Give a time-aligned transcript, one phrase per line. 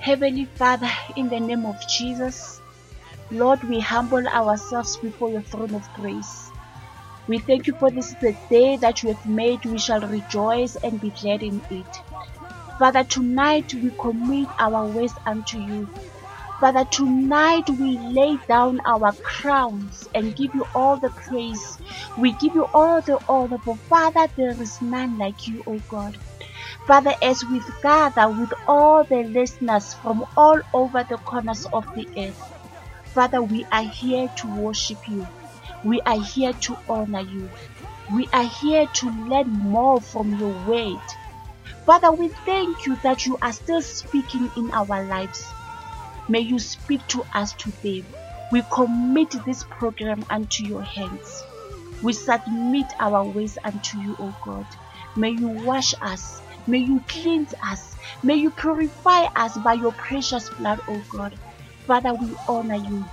[0.00, 2.62] Heavenly Father, in the name of Jesus,
[3.30, 6.52] Lord, we humble ourselves before your throne of grace.
[7.28, 9.60] We thank you for this is the day that you have made.
[9.66, 11.86] We shall rejoice and be glad in it.
[12.78, 15.90] Father, tonight we commit our ways unto you.
[16.60, 21.78] Father, tonight we lay down our crowns and give you all the praise.
[22.16, 26.14] We give you all the honor, for Father, there is none like you, O God.
[26.90, 32.04] Father, as we gather with all the listeners from all over the corners of the
[32.18, 32.50] earth,
[33.14, 35.24] Father, we are here to worship you.
[35.84, 37.48] We are here to honor you.
[38.12, 40.98] We are here to learn more from your word.
[41.86, 45.40] Father, we thank you that you are still speaking in our lives.
[46.28, 48.02] May you speak to us today.
[48.50, 51.44] We commit this program unto your hands.
[52.02, 54.66] We submit our ways unto you, O God.
[55.16, 56.39] May you wash us.
[56.70, 57.96] May you cleanse us.
[58.22, 61.36] May you purify us by your precious blood, O God.
[61.88, 63.10] Father, we honor you.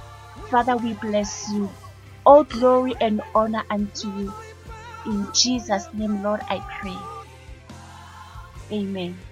[0.52, 1.76] Father, we bless you.
[2.24, 4.36] All glory and honor unto you.
[5.08, 7.10] In Jesus' name, Lord, I pray.
[8.72, 9.27] Amen.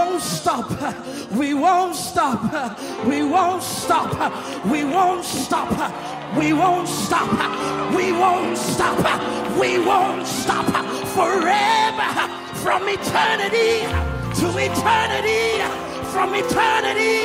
[0.00, 0.68] Won't stop.
[1.32, 2.40] We won't stop.
[3.06, 4.12] We won't stop.
[4.64, 5.70] We won't stop.
[6.36, 7.30] We won't stop.
[7.94, 8.98] We won't stop.
[9.60, 10.66] We won't stop
[11.16, 12.10] forever
[12.62, 13.72] from eternity
[14.40, 15.60] to eternity
[16.12, 17.16] from eternity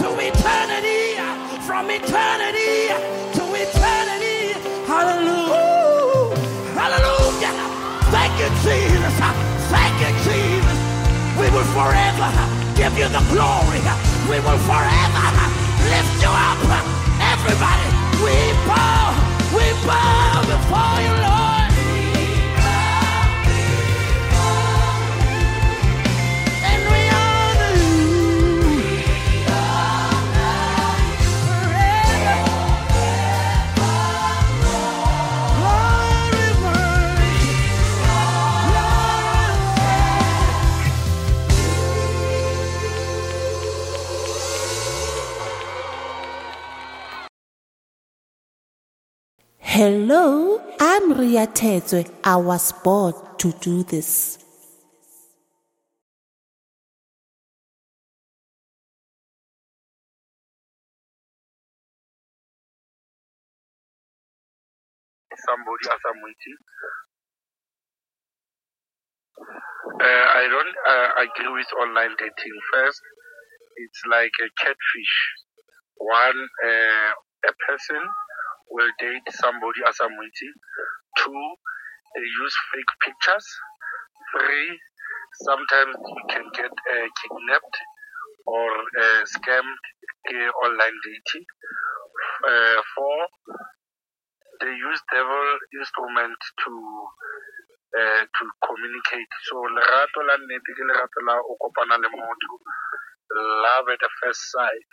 [0.00, 1.16] to eternity
[1.66, 3.21] from eternity eternity
[11.52, 12.30] will forever
[12.74, 13.82] give you the glory.
[14.28, 15.26] We will forever
[15.92, 16.58] lift you up.
[17.20, 17.88] Everybody
[18.24, 19.12] we bow
[19.54, 21.41] we bow before you lord
[49.82, 52.08] Hello, I'm Ria Thetswe.
[52.22, 54.38] I was born to do this.
[65.50, 66.58] somebody as I'm waiting.
[69.98, 72.56] Uh, I don't uh, agree with online dating.
[72.72, 73.00] First,
[73.78, 75.14] it's like a catfish.
[75.98, 76.38] One,
[76.70, 77.10] uh,
[77.50, 77.98] a person
[78.70, 80.54] will date somebody as I'm waiting.
[81.18, 81.42] Two,
[82.16, 83.46] they use fake pictures.
[84.32, 84.68] Three,
[85.44, 87.76] sometimes you can get uh, kidnapped
[88.46, 89.82] or uh, scammed
[90.34, 91.46] uh, online dating.
[92.46, 93.18] Uh, four,
[94.60, 95.46] they use devil
[95.80, 96.72] instrument to
[97.98, 99.32] uh, to communicate.
[99.48, 102.54] So lerato la ke lerato la o kopana le motho.
[103.34, 104.86] Love at the first sight.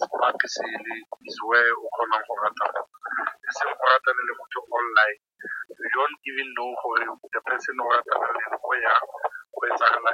[0.00, 2.34] Spark is where o kgonang go.
[3.44, 3.50] E
[3.92, 5.18] ratana motho online.
[5.76, 9.04] You don't even know gore the person o ratana le go yang
[9.52, 10.12] go etsagala.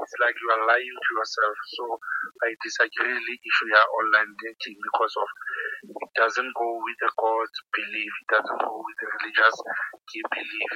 [0.00, 1.56] It's like you are lying to yourself.
[1.76, 1.84] So
[2.44, 5.28] I disagree If issue are online dating because of
[5.90, 8.12] it doesn't go with the God's belief.
[8.24, 9.56] It doesn't go with the religious
[10.34, 10.72] belief.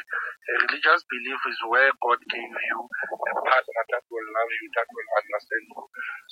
[0.49, 2.79] A religious belief is where God gave you
[3.47, 5.83] partner that will love you, that will understand you.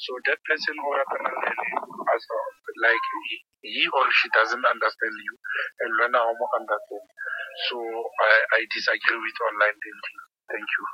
[0.03, 2.23] So that person or as
[2.83, 5.35] like he, he or she doesn't understand you,
[5.87, 7.07] and when I understand.
[7.71, 10.19] So I, I disagree with online dating.
[10.51, 10.85] Thank you.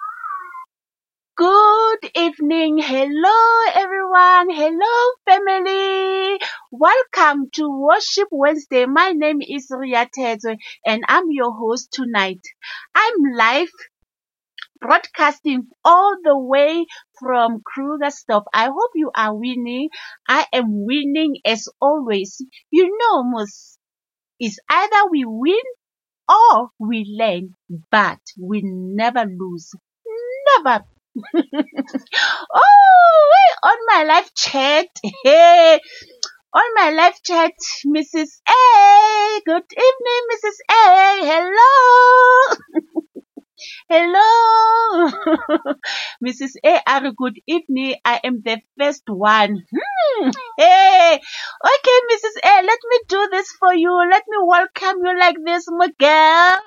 [1.37, 2.79] Good evening.
[2.79, 3.39] Hello,
[3.75, 4.51] everyone.
[4.51, 4.97] Hello,
[5.27, 6.39] family.
[6.71, 8.85] Welcome to Worship Wednesday.
[8.87, 12.41] My name is Ria Thetswe and I'm your host tonight.
[12.95, 13.73] I'm live
[14.81, 16.87] broadcasting all the way
[17.19, 18.45] from Krugersdorp.
[18.55, 19.91] I hope you are winning.
[20.29, 22.41] I am winning as always.
[22.71, 23.79] You know, Mus,
[24.41, 25.63] is either we win
[26.29, 27.57] or we learn,
[27.91, 29.73] but we never lose.
[30.57, 30.85] Never
[32.55, 33.33] oh,
[33.65, 34.87] on my live chat,
[35.25, 35.81] hey,
[36.55, 37.53] on my live chat,
[37.87, 38.41] Mrs.
[38.49, 39.41] A.
[39.47, 40.59] Good evening, Mrs.
[40.71, 41.27] A.
[41.27, 42.57] Hello.
[43.89, 45.11] Hello,
[46.25, 46.57] Mrs.
[46.65, 46.81] A.
[46.87, 47.13] R.
[47.13, 47.97] Good evening.
[48.05, 49.65] I am the first one.
[49.71, 50.31] Hmm.
[50.59, 52.37] Hey, okay, Mrs.
[52.45, 52.55] A.
[52.65, 53.93] Let me do this for you.
[54.11, 56.61] Let me welcome you like this, my girl.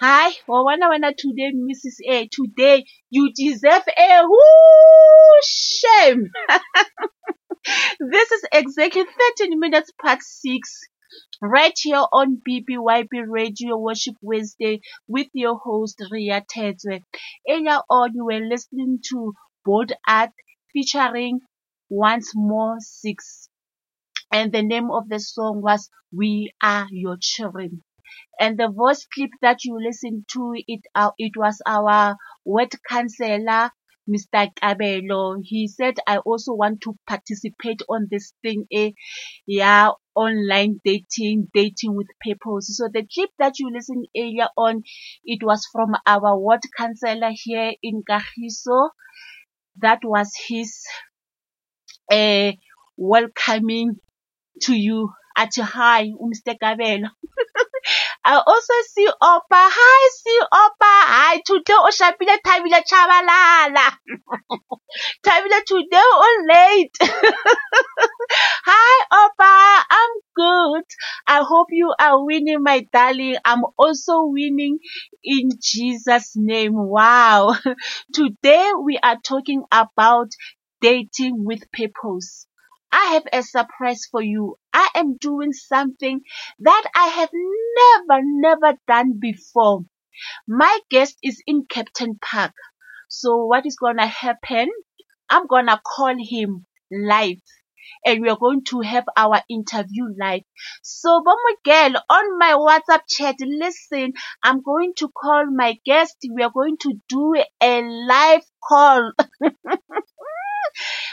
[0.00, 1.98] Hi, Wawana Wana today, Mrs.
[2.08, 2.28] A.
[2.28, 6.30] Today, you deserve a whoo shame.
[7.98, 9.02] this is exactly
[9.38, 10.80] 13 minutes past 6.
[11.42, 17.02] Right here on BBYB Radio Worship Wednesday with your host, Ria Thetswe.
[17.50, 19.32] Earlier on, you were listening to
[19.64, 20.30] Bold Art
[20.72, 21.40] featuring
[21.88, 23.48] Once More Six.
[24.32, 27.82] And the name of the song was We Are Your Children
[28.40, 33.70] and the voice clip that you listened to it uh, it was our ward counselor
[34.10, 34.48] Mr.
[34.56, 35.38] Kabelo.
[35.44, 38.92] He said, I also want to participate on this thing, eh,
[39.46, 42.76] yeah, online dating, dating with purpose.
[42.76, 44.82] So the clip that you listened earlier on,
[45.24, 48.90] it was from our ward counselor here in Kagiso.
[49.78, 50.84] That was his,
[52.10, 52.52] uh,
[52.96, 53.96] welcoming
[54.62, 56.54] to you at high, Mr.
[56.54, 57.10] Kabelo.
[58.24, 59.42] I also see Opa.
[59.52, 60.94] Hi, see Opa.
[61.08, 63.92] Hi, today oh, o shapile Thabile Chabalala.
[65.24, 66.96] Thabile today o late.
[68.66, 69.84] Hi, Opa.
[69.90, 70.84] I'm good.
[71.26, 73.36] I hope you are winning, my darling.
[73.44, 74.78] I'm also winning
[75.24, 76.74] in Jesus' name.
[76.74, 77.56] Wow.
[78.12, 80.28] Today we are talking about
[80.80, 82.46] dating with purpose.
[82.90, 84.56] I have a surprise for you.
[84.72, 86.20] I am doing something
[86.60, 87.30] that I have
[87.76, 89.84] never, never done before.
[90.46, 92.52] My guest is in Kempton Park.
[93.08, 94.68] So what is gonna happen?
[95.28, 97.38] I'm gonna call him live
[98.04, 100.42] and we are going to have our interview live.
[100.82, 101.22] So,
[101.64, 106.16] girl, on my WhatsApp chat, listen, I'm going to call my guest.
[106.32, 109.12] We are going to do a live call.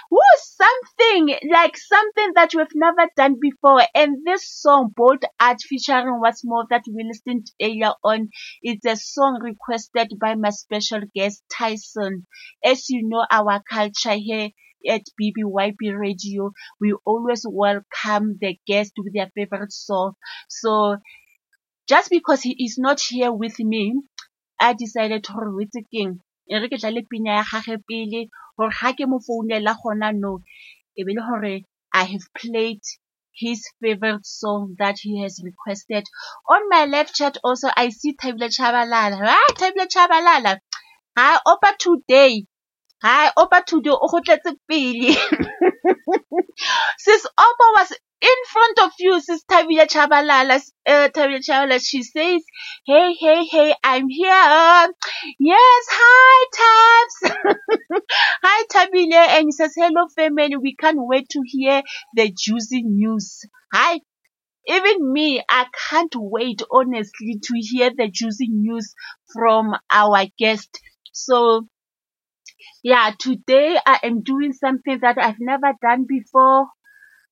[0.10, 3.84] Woo, something like something that we've never done before.
[3.94, 8.30] And this song, Bold Art featuring what's more that we listened earlier on,
[8.64, 12.26] it's a song requested by my special guest Tyson.
[12.64, 14.50] As you know, our culture here
[14.90, 20.14] at BBYB Radio, we always welcome the guest with their favorite song.
[20.50, 20.98] So
[21.88, 23.96] just because he is not here with me,
[24.60, 28.22] I decided to o itse keng e re ke tla le pina ya gage pele
[28.58, 30.34] gore ga ke mo founela gona no
[31.00, 31.56] e be le gore
[32.02, 32.82] I have played
[33.36, 36.06] his favorite song that he has requested.
[36.50, 39.20] On my left chat also I see Tabile Chabalala.
[39.24, 40.60] Ah, Tabile Chabalala.
[41.18, 42.46] Hi, Opa today.
[43.02, 43.92] Hi, Opa today.
[43.92, 45.16] O gotletse pele.
[46.98, 50.62] Sis Opa was in front of you, Sis Tabile Chabalala.
[50.86, 51.80] Uh, Tabile Chabalala.
[51.84, 52.44] She says,
[52.86, 54.94] Hey, hey, hey, I'm here.
[55.40, 57.38] Yes, hi, Tabs.
[58.44, 59.14] hi, Tabile.
[59.14, 60.56] And he says, Hello, family.
[60.58, 61.84] We can't wait to hear
[62.16, 63.42] the juicy news.
[63.74, 64.00] Hi.
[64.68, 68.96] Even me, I can't wait, honestly, to hear the juicy news
[69.32, 70.80] from our guest.
[71.14, 71.68] So,
[72.84, 76.68] yeah, today I am doing something that I've never done before.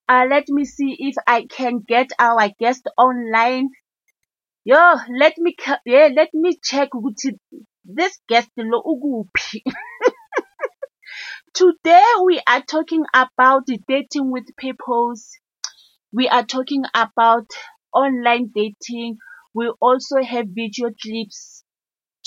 [0.08, 3.70] Uh, let me see if I can get our guest online.
[4.66, 5.56] Yo, let me,
[5.86, 7.38] yeah, let me check ukuthi
[7.86, 8.50] this guest.
[11.54, 15.32] Today we are talking about dating with purpose.
[16.12, 17.50] We are talking about
[17.94, 19.18] online dating.
[19.54, 21.64] We also have video clips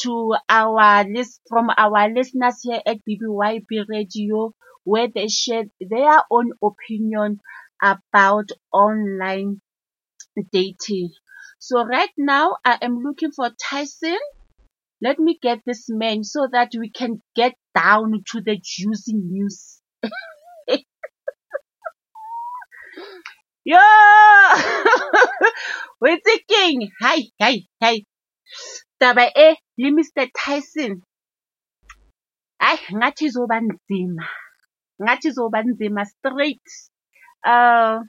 [0.02, 4.54] to our list from our listeners here at BBYB Radio
[4.84, 7.40] where they share their own opinion
[7.82, 9.60] about online
[10.52, 11.10] dating.
[11.58, 14.18] So right now I am looking for Tyson.
[15.02, 19.80] Let me get this man so that we can get down to the juicy news.
[23.64, 23.78] Yo!
[26.00, 28.04] We're thinking, hi, hi, hi.
[29.00, 30.30] Taba e, le Mr.
[30.32, 31.02] Tyson.
[32.60, 34.26] Ay, ngathi izoba nzima.
[35.02, 36.62] Ngathi izoba nzima straight.
[37.46, 38.02] Uh,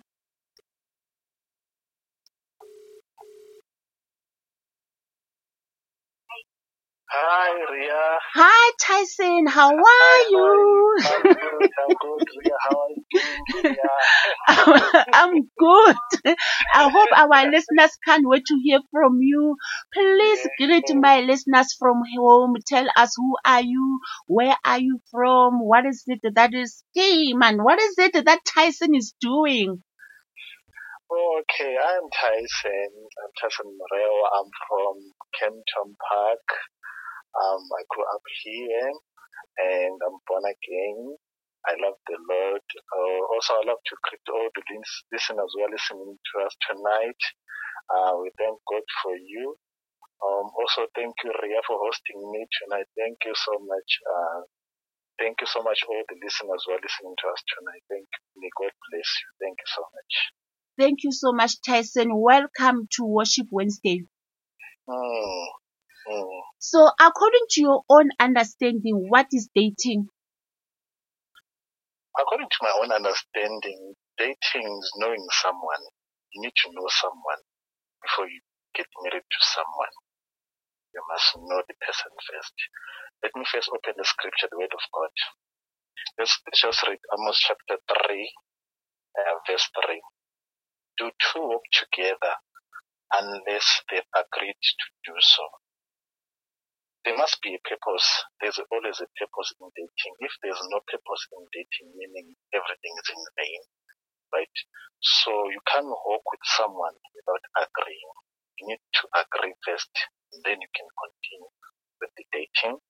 [7.10, 8.20] Hi, Ria.
[8.34, 10.98] hi Tyson, how are you?
[11.06, 11.70] I'm good.
[11.80, 12.58] I'm good, Ria.
[12.60, 13.22] How are you
[13.64, 15.06] Ria?
[15.14, 16.36] I'm good.
[16.76, 19.56] I hope our listeners can't wait to hear from you.
[19.94, 22.56] Please greet my listeners from home.
[22.68, 24.00] Tell us who are you?
[24.28, 25.66] Where are you from?
[25.66, 29.82] What is it that is, hey man, what is it that Tyson is doing?
[31.10, 32.92] Oh, okay, I'm Tyson.
[32.92, 34.14] I'm Tyson Moreo.
[34.36, 34.96] I'm from
[35.40, 36.44] Kempton Park.
[37.36, 38.92] Um, I grew up here
[39.60, 41.00] and I'm born again.
[41.68, 42.66] I love the Lord.
[42.78, 46.56] Uh, also, I love to greet all the lis- listeners who are listening to us
[46.68, 47.22] tonight.
[47.92, 49.56] Uh, we thank God for you.
[50.24, 52.88] Um, also, thank you, Ria, for hosting me tonight.
[52.98, 53.90] Thank you so much.
[54.04, 54.42] Uh,
[55.20, 57.84] thank you so much, all the listeners who are listening to us tonight.
[57.90, 58.22] Thank you.
[58.42, 59.30] May God bless you.
[59.42, 60.14] Thank you so much.
[60.80, 62.10] Thank you so much, Tyson.
[62.16, 64.04] Welcome to Worship Wednesday.
[64.90, 65.46] Mm,
[66.60, 70.08] So, according to your own understanding, what is dating?
[72.20, 75.84] According to my own understanding, dating is knowing someone.
[76.34, 77.44] You need to know someone
[78.02, 78.42] before you
[78.76, 79.94] get married to someone.
[80.94, 82.56] You must know the person first.
[83.24, 85.14] Let me first open the scripture, the word of God.
[86.20, 88.32] Let's just read Amos chapter 3,
[89.20, 90.02] uh, verse 3.
[90.98, 92.36] Do two walk together
[93.14, 95.44] unless they've agreed to do so?
[97.08, 98.04] There must be a purpose.
[98.44, 100.14] There's always a purpose in dating.
[100.20, 103.64] If there's no purpose in dating, meaning everything is in vain,
[104.36, 104.58] right?
[105.24, 108.12] So you can't walk with someone without agreeing.
[108.60, 109.88] You need to agree first,
[110.36, 111.52] and then you can continue
[112.04, 112.84] with the dating.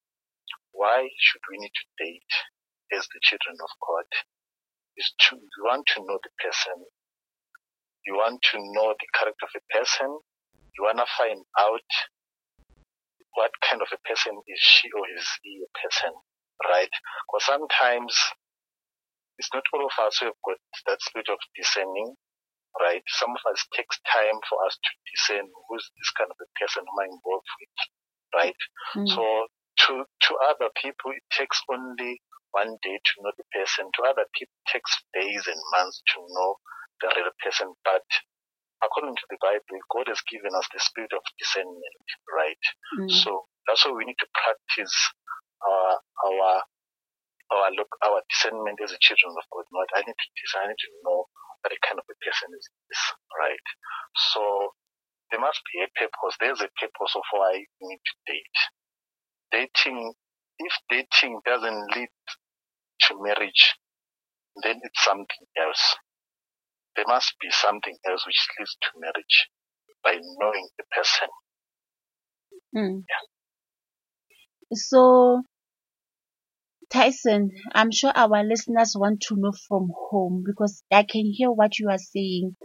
[0.74, 2.34] Why should we need to date
[2.98, 4.10] as the children of God?
[4.98, 6.90] Is to you want to know the person,
[8.10, 10.10] you want to know the character of a person,
[10.74, 11.86] you want to find out
[13.38, 16.10] what kind of a person is she or is he a person,
[16.66, 16.90] right?
[17.30, 18.12] Because sometimes
[19.38, 20.58] it's not all of us who have got
[20.90, 22.18] that spirit of discerning,
[22.82, 23.06] right?
[23.06, 26.82] Some of us takes time for us to discern who's this kind of a person
[26.82, 27.78] who I'm involved with,
[28.34, 28.62] right?
[28.98, 29.08] Mm.
[29.14, 29.24] So
[29.86, 32.18] to to other people it takes only
[32.58, 33.86] one day to know the person.
[33.86, 36.58] To other people it takes days and months to know
[37.06, 37.70] the real person.
[37.86, 38.06] But
[38.84, 42.64] according to the Bible, God has given us the spirit of discernment, right?
[43.00, 43.12] Mm.
[43.12, 44.96] So that's why we need to practice
[45.64, 45.92] our
[46.26, 46.52] our
[47.54, 49.66] our look our discernment as a children of God.
[49.72, 51.26] Not I need to discern, I need to know
[51.64, 53.04] what kind of a person is this,
[53.36, 53.68] right?
[54.34, 54.42] So
[55.32, 56.36] there must be a purpose.
[56.40, 58.60] There's a purpose of why you need to date.
[59.52, 60.14] Dating
[60.60, 62.10] if dating doesn't lead
[63.02, 63.76] to marriage,
[64.64, 65.96] then it's something else.
[66.98, 69.50] There must be something else which leads to marriage
[70.04, 71.30] by knowing the person.
[72.76, 73.04] Mm.
[74.74, 75.44] So,
[76.90, 81.78] Tyson, I'm sure our listeners want to know from home because I can hear what
[81.78, 82.56] you are saying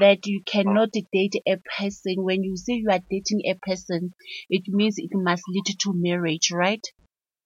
[0.00, 2.22] that you cannot date a person.
[2.22, 4.12] When you say you are dating a person,
[4.50, 6.86] it means it must lead to marriage, right?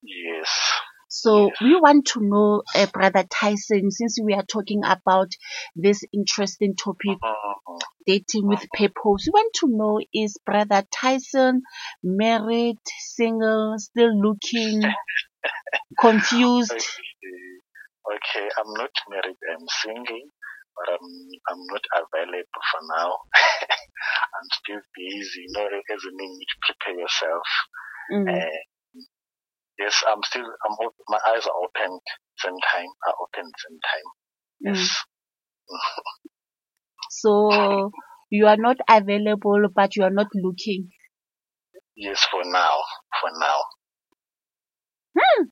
[0.03, 0.73] Yes.
[1.15, 5.29] So we want to know, uh, Brother Tyson, since we are talking about
[5.77, 7.81] this interesting topic, Mhm.
[8.07, 11.63] dating with purpose, we want to know is Brother Tyson
[12.03, 12.79] married,
[13.15, 14.81] single, still looking,
[16.01, 16.73] confused?
[16.73, 18.17] Okay.
[18.17, 19.37] okay, I'm not married.
[19.53, 20.25] I'm single,
[20.77, 21.07] but I'm
[21.51, 23.11] I'm not available for now.
[24.37, 25.45] I'm still busy.
[25.45, 27.47] You know, as a need to prepare yourself.
[28.11, 28.29] Mm.
[28.33, 28.59] Uh,
[29.79, 30.45] yes, I'm still.
[30.47, 30.73] I'm.
[30.87, 32.01] op- My eyes are opened.
[32.39, 34.09] Same time, are open same time.
[34.75, 34.77] Mm.
[34.77, 35.05] Yes.
[37.11, 37.93] So
[38.31, 40.91] you are not available, but you are not looking.
[41.97, 42.83] Yes, for now.
[43.21, 43.61] For now.
[45.19, 45.45] Hmm.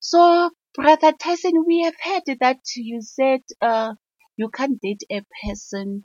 [0.00, 3.94] So, Brother Tyson, we have heard that you said uh,
[4.36, 6.04] you can't date a person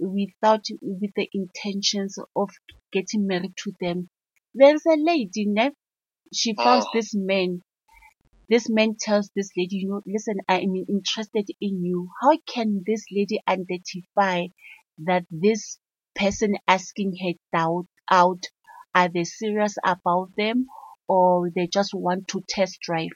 [0.00, 2.50] without with the intentions of
[2.92, 4.10] getting married to them.
[4.54, 5.70] There's a lady, ne?
[6.32, 6.90] She finds Oh.
[6.94, 7.62] this man.
[8.48, 12.10] This man tells this lady, you know, listen, I am interested in you.
[12.20, 14.48] How can this lady identify
[14.98, 15.78] that this
[16.14, 18.44] person asking her doubt out
[18.94, 20.66] are they serious about them
[21.08, 23.10] or they just want to test drive?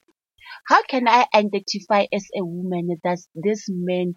[0.67, 4.15] How can I identify as a woman that this man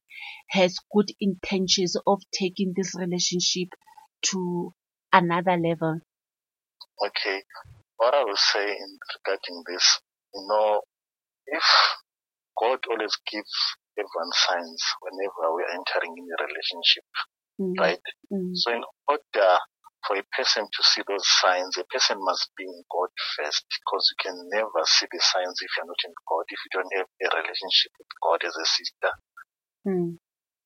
[0.51, 3.69] has good intentions of taking this relationship
[4.31, 4.75] to
[5.13, 6.01] another level?
[7.07, 7.43] Okay.
[7.99, 10.01] What I will say in regarding this,
[10.35, 10.83] you know,
[11.47, 11.65] if
[12.61, 13.55] God always gives
[13.99, 17.05] everyone signs whenever we are entering in a relationship,
[17.61, 18.03] Mm, right?
[18.33, 19.53] mm, So in order
[20.07, 24.05] for a person to see those signs, a person must be in God first, because
[24.13, 26.45] you can never see the signs if you're not in God.
[26.49, 29.13] If you don't have a relationship with God as a sister,
[29.89, 30.19] mm,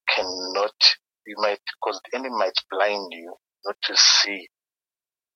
[0.09, 0.79] cannot,
[1.27, 3.35] you might, because the enemy might blind you
[3.67, 4.49] not to see,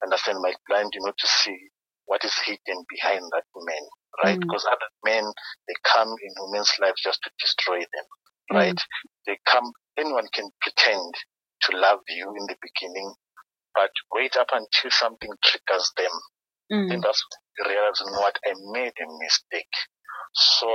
[0.02, 1.58] understand, might blind you not to see
[2.06, 3.84] what is hidden behind that man,
[4.24, 4.38] right?
[4.38, 4.40] Mm.
[4.40, 5.24] Because other men,
[5.68, 8.06] they come in women's lives just to destroy them,
[8.52, 8.56] Mm.
[8.56, 8.80] right?
[9.26, 11.14] They come, anyone can pretend
[11.62, 13.14] to love you in the beginning,
[13.74, 16.12] but wait up until something triggers them.
[16.72, 19.74] mm, And that's when they realize, you know what, I made a mistake.
[20.34, 20.68] So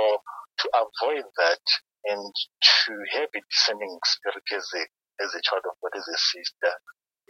[0.58, 1.64] to avoid that
[2.06, 4.82] and to have a discerning spirit as a,
[5.24, 6.72] as a child of God, as a sister,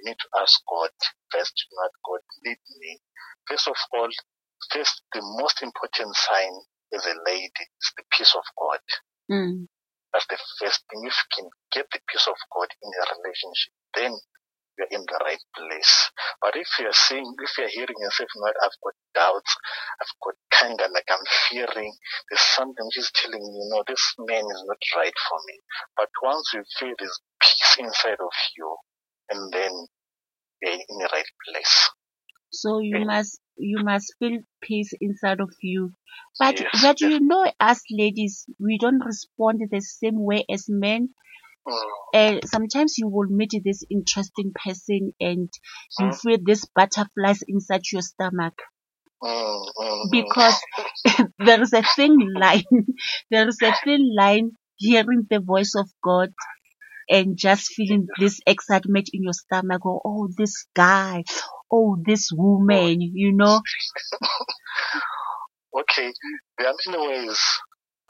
[0.00, 0.90] you need to ask God
[1.30, 2.98] first, know God, lead me.
[3.48, 4.08] First of all,
[4.72, 6.54] first, the most important sign
[6.94, 8.80] as a lady is the peace of God.
[9.30, 9.66] mm,
[10.12, 11.04] That's the first thing.
[11.06, 14.12] If you can get the peace of God in a relationship, then
[14.78, 16.10] you're in the right place.
[16.42, 19.52] But if you're seeing, if you're hearing yourself, what, I've got doubts,
[20.02, 21.92] I've got kind of like I'm fearing,
[22.30, 25.56] there's something which is telling you, no, this man is not right for me.
[25.96, 28.68] But once you feel there's peace inside of you,
[29.30, 29.72] and then
[30.62, 31.90] you're in the right place.
[32.50, 35.94] So you must you must feel peace inside of you.
[36.38, 37.10] But Yes, but yes.
[37.10, 41.14] you know us ladies, we don't respond the same way as men.
[41.66, 45.52] Mm, Uh, sometimes you will meet this interesting person and
[45.98, 46.20] you Mm.
[46.20, 48.54] feel these butterflies inside your stomach
[49.22, 50.10] mm, mm.
[50.10, 50.60] because
[51.38, 52.64] there is a thin line.
[53.30, 56.30] there is a thin line hearing the voice of God
[57.10, 59.82] and just feeling this excitement in your stomach.
[59.86, 61.24] Oh, oh this guy.
[61.72, 63.62] Oh, this woman, you know.
[65.78, 66.12] Okay,
[66.58, 67.40] there are many ways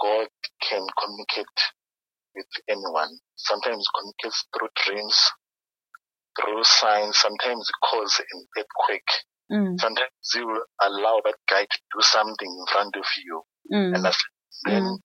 [0.03, 0.29] God
[0.63, 1.47] can communicate
[2.37, 3.19] with anyone.
[3.37, 5.19] Sometimes he communicates through dreams,
[6.41, 7.19] through signs.
[7.19, 9.11] Sometimes he calls an earthquake.
[9.53, 13.43] Mm, Sometimes he will allow that guy to do something in front of you.
[13.73, 14.13] mm, And then
[14.67, 14.99] Mm.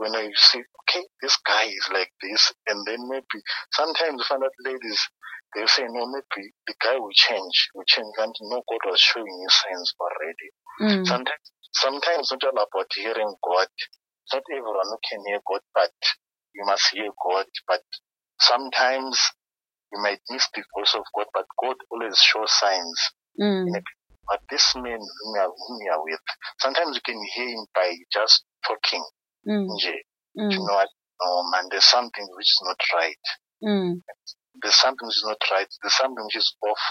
[0.00, 0.58] When you see,
[0.88, 3.38] okay, this guy is like this, and then maybe
[3.72, 5.00] sometimes you find out ladies,
[5.54, 8.08] they'll say, no, maybe the guy will change, will change.
[8.16, 10.48] And no, God was showing you signs already.
[10.80, 13.68] mm, Sometimes, sometimes it's not all about hearing God.
[14.32, 15.92] Not everyone can hear God, but
[16.54, 17.46] you must hear God.
[17.68, 17.82] But
[18.40, 19.20] sometimes
[19.92, 23.00] you might miss the voice of God, but God always shows signs.
[23.40, 23.66] mm,
[24.28, 26.20] But this man whom you are, whom you are with,
[26.60, 29.04] sometimes you can hear him by just talking.
[29.48, 29.66] Mm,
[30.38, 30.88] mm, You know what?
[31.22, 33.24] No, man, there's something which is not right.
[33.64, 34.02] mm,
[34.62, 35.68] There's something which is not right.
[35.82, 36.84] There's something which is off.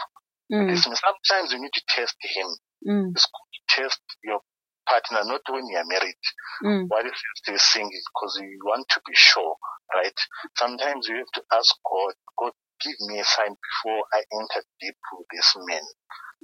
[0.51, 2.47] mm, Sometimes you need to test him.
[2.88, 4.41] mm, It's good to test your
[4.88, 6.21] partner, not when you are married.
[6.63, 7.91] mm, Why if you're still single?
[8.13, 9.55] Because you want to be sure,
[9.95, 10.17] right?
[10.57, 14.97] Sometimes you have to ask God, God, give me a sign before I enter deep
[15.17, 15.85] with this man.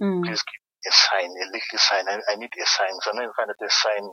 [0.01, 2.05] mm, Please give me a sign, a little sign.
[2.09, 2.95] I, I need a sign.
[3.03, 4.05] So now you find that the sign,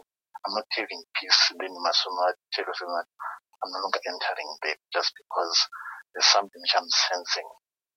[0.46, 1.40] I'm not having peace.
[1.58, 3.08] Then you must not tell yourself that
[3.64, 5.56] I'm no longer entering there just because
[6.14, 7.50] there's something which I'm sensing.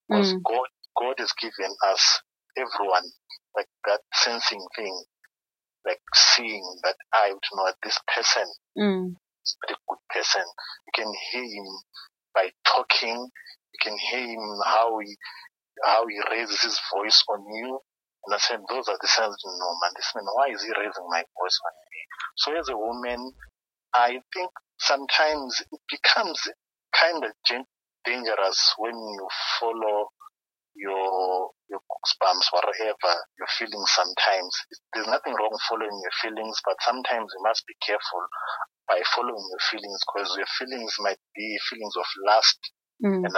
[0.10, 0.44] Because Mm.
[0.46, 2.22] God, God has given us
[2.58, 3.08] everyone
[3.56, 4.96] like that sensing thing,
[5.86, 9.16] like seeing that I would know that this person Mm.
[9.46, 10.46] is a good person.
[10.88, 11.70] You can hear him
[12.36, 13.32] by talking.
[13.74, 15.18] You can hear him how he
[15.86, 17.80] how he raises his voice on you.
[18.28, 19.38] And I said, those are the signs.
[19.46, 22.02] No man, this man, why is he raising my voice on me?
[22.38, 23.34] So as a woman,
[23.96, 26.40] I think sometimes it becomes
[27.00, 27.68] kind of gen-
[28.06, 29.28] dangerous when you
[29.60, 30.08] follow
[30.76, 33.92] your your goosebumps, whatever your feelings.
[33.96, 34.54] Sometimes
[34.94, 38.24] there's nothing wrong following your feelings, but sometimes you must be careful
[38.90, 42.60] by following your feelings because your feelings might be feelings of lust
[43.04, 43.24] Mm.
[43.26, 43.34] and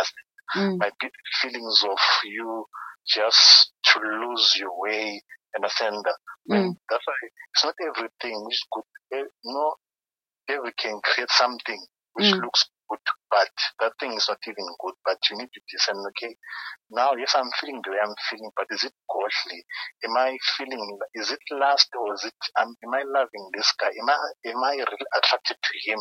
[0.56, 0.80] Mm.
[0.80, 1.10] might be
[1.42, 2.66] feelings of you
[3.08, 5.22] just to lose your way
[5.58, 6.18] understand that
[6.50, 6.76] Mm.
[6.90, 7.16] that's why
[7.54, 8.84] it's not everything which is good.
[9.20, 9.76] Eh, no
[10.50, 11.82] every can create something
[12.14, 12.42] which Mm.
[12.44, 13.00] looks good
[13.32, 14.96] but that thing is not even good.
[15.06, 16.36] But you need to discern okay
[16.92, 19.66] now yes i'm feeling the way i'm feeling but is it godly?
[20.06, 23.90] Am i feeling is it lust or is it um, am i loving this guy?
[23.92, 24.18] Am i
[24.52, 26.00] am i really attracted to him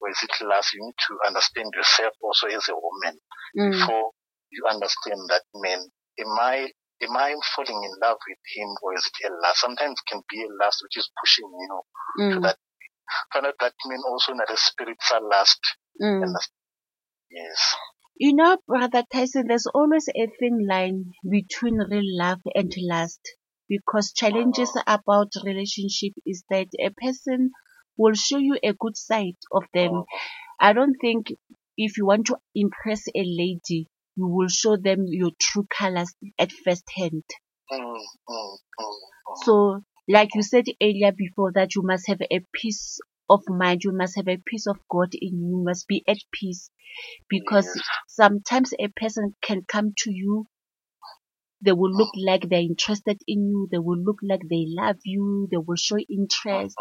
[0.00, 0.72] or is it lust?
[0.74, 3.18] You need to understand yourself also as a woman
[3.58, 3.70] Mm.
[3.72, 4.10] before
[4.50, 5.80] you understand that man
[6.20, 6.56] am i
[7.02, 10.22] am i falling in love with him or is it a lust sometimes it can
[10.30, 11.82] be a lust which is pushing you know,
[12.32, 12.42] to Mm.
[12.42, 12.58] that
[13.32, 15.60] find out that men also not a spiritual lust
[16.00, 16.22] Mm.
[16.24, 16.36] and
[17.30, 17.76] yes
[18.16, 23.20] You know, Brother Tyson, there's always a thin line between real love and lust.
[23.68, 27.50] Because challenges about relationship is that a person
[27.96, 30.04] will show you a good side of them.
[30.60, 31.28] I don't think
[31.76, 36.52] if you want to impress a lady, you will show them your true colors at
[36.52, 37.24] first hand.
[37.72, 37.98] Mm, mm,
[38.28, 39.44] mm, mm.
[39.44, 42.98] So, like you said earlier before, that you must have a peace
[43.28, 46.18] of mind, you must have a peace of God in you, you must be at
[46.32, 46.70] peace.
[47.28, 47.84] Because Yes.
[48.08, 50.46] sometimes a person can come to you,
[51.62, 55.48] they will look like they're interested in you, they will look like they love you,
[55.50, 56.76] they will show interest,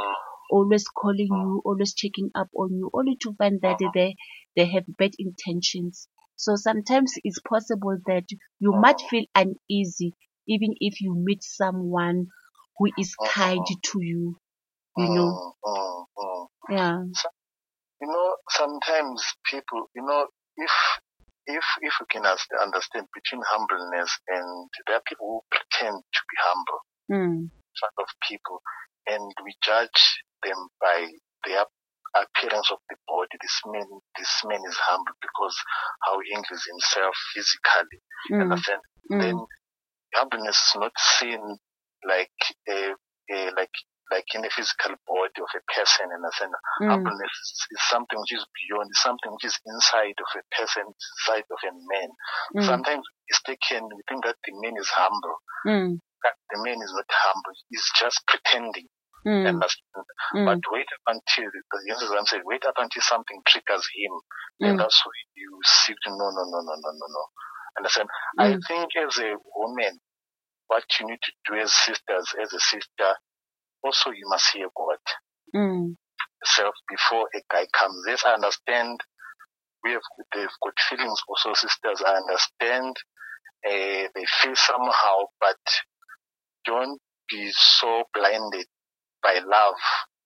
[0.52, 4.16] always calling you, always checking up on you, only to find that they,
[4.56, 6.08] they have bad intentions.
[6.42, 8.26] So sometimes it's possible that
[8.60, 10.16] you might feel uneasy
[10.48, 12.28] even if you meet someone
[12.78, 14.38] who is kind to you,
[14.98, 15.54] you know.
[15.66, 16.48] mm.
[16.70, 16.98] Yeah.
[18.02, 20.28] you know sometimes people you know
[20.58, 20.72] if
[21.48, 26.38] if if you can understand between humbleness and there are people who pretend to be
[26.48, 27.38] humble Mm.
[27.52, 28.62] in front of people
[29.08, 31.08] and we judge them by
[31.46, 31.66] their
[32.16, 35.56] appearance of the body this man this man is humble because
[36.04, 38.00] how he handles himself physically
[38.32, 38.42] Mm.
[38.44, 39.48] understand then Mm.
[40.16, 41.42] humbleness is not seen
[42.08, 42.38] like
[42.70, 42.94] a,
[43.32, 43.74] a like
[44.12, 46.24] like in the physical body of a person and
[46.82, 46.90] Mm.
[46.92, 51.48] humbleness is, is something which is beyond something which is inside of a person inside
[51.50, 52.10] of a man
[52.56, 52.66] Mm.
[52.66, 56.00] sometimes mistaken we think that the man is humble Mm.
[56.24, 58.88] that the man is not humble he's just pretending
[59.28, 59.48] Mm.
[59.50, 60.06] understand
[60.36, 60.46] Mm.
[60.46, 64.12] but wait up until the I'm saying wait up until something triggers him
[64.62, 64.70] Mm.
[64.70, 67.24] and that's when you see to no no no no no no no
[67.78, 68.62] understand I Mm.
[68.68, 70.00] think as a woman
[70.68, 73.12] what you need to do as sisters as a sister
[73.84, 75.00] also you must hear God
[75.56, 75.96] Mm.
[76.42, 78.04] yourself before a guy comes.
[78.08, 79.00] Yes, I understand.
[79.84, 80.02] We have
[80.36, 82.04] they've got feelings also, sisters.
[82.06, 82.96] I understand.
[83.66, 85.58] Uh, they feel somehow, but
[86.66, 88.68] don't be so blinded
[89.24, 89.76] by love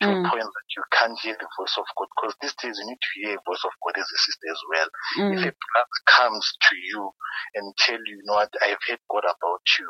[0.03, 0.25] to Mm.
[0.25, 2.10] a point that you can't hear the voice of God.
[2.15, 4.62] Because these days you need to hear the voice of God as a sister as
[4.71, 4.89] well.
[5.31, 5.49] If Mm.
[5.49, 7.12] a brother comes to you
[7.55, 9.89] and tell you, you know what, I've heard God about you.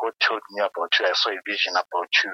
[0.00, 1.06] God told me about you.
[1.06, 2.32] I saw a vision about you.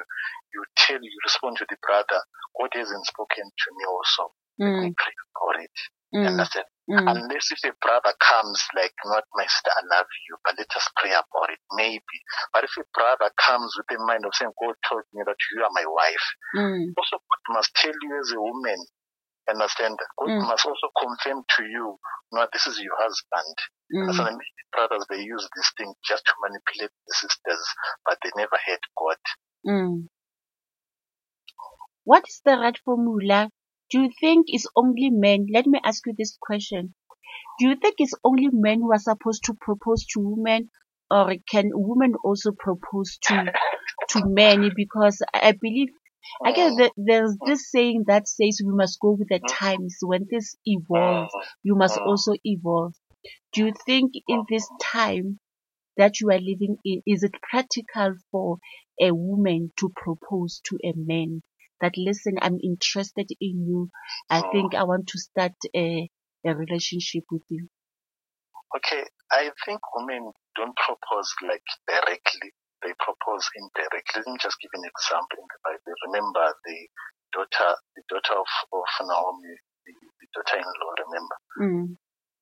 [0.54, 2.22] You tell, you respond to the brother.
[2.60, 4.32] God hasn't spoken to me also.
[4.62, 4.96] Let me Mm.
[4.96, 5.76] pray about it.
[6.14, 6.28] Mm.
[6.28, 6.66] Understand?
[6.90, 7.08] Mm.
[7.08, 10.88] Unless if a brother comes like, not my sister, I love you, but let us
[11.00, 11.60] pray about it.
[11.74, 12.18] Maybe.
[12.54, 15.64] But if a brother comes with the mind of saying, God told me that you
[15.64, 16.94] are my wife, Mm.
[16.98, 18.80] also God must tell you as a woman,
[19.50, 20.48] understand that God Mm.
[20.48, 21.98] must also confirm to you,
[22.32, 23.56] no, this is your husband.
[23.94, 24.10] Mm.
[24.10, 27.64] And many brothers they use this thing just to manipulate the sisters,
[28.06, 29.18] but they never had God.
[29.66, 30.08] Mm.
[32.04, 33.50] What is the right formula?
[33.90, 35.46] Do you think it's only men?
[35.52, 36.94] Let me ask you this question.
[37.60, 40.70] Do you think it's only men who are supposed to propose to women,
[41.10, 43.52] or can women also propose to
[44.10, 44.70] to men?
[44.76, 45.88] Because I believe,
[46.44, 49.98] I guess there's this saying that says we must go with the times.
[50.02, 52.94] When this evolves, you must also evolve.
[53.54, 55.40] Do you think in this time
[55.98, 58.58] that you are living in, is it practical for
[59.00, 61.42] a woman to propose to a man
[61.80, 63.90] that, listen, I'm interested in you.
[64.30, 66.08] I think I want to start a,
[66.46, 67.68] a relationship with you?
[68.76, 72.54] Okay, I think women don't propose like directly.
[72.86, 74.22] They propose indirectly.
[74.22, 75.94] Let me just give an example in the Bible.
[76.06, 76.78] Remember the
[77.34, 79.56] daughter, the daughter of, of Naomi,
[79.88, 80.92] the, the daughter-in-law.
[81.10, 81.96] Remember, Mm,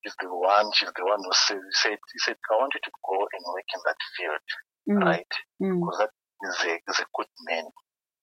[0.05, 0.69] she's the one.
[0.75, 3.71] She's the one who said, said, he said, I want you to go and work
[3.75, 4.47] in that field,
[4.91, 5.35] mm, right?
[5.63, 6.13] mm, Because that
[6.49, 7.67] is a, is a good man,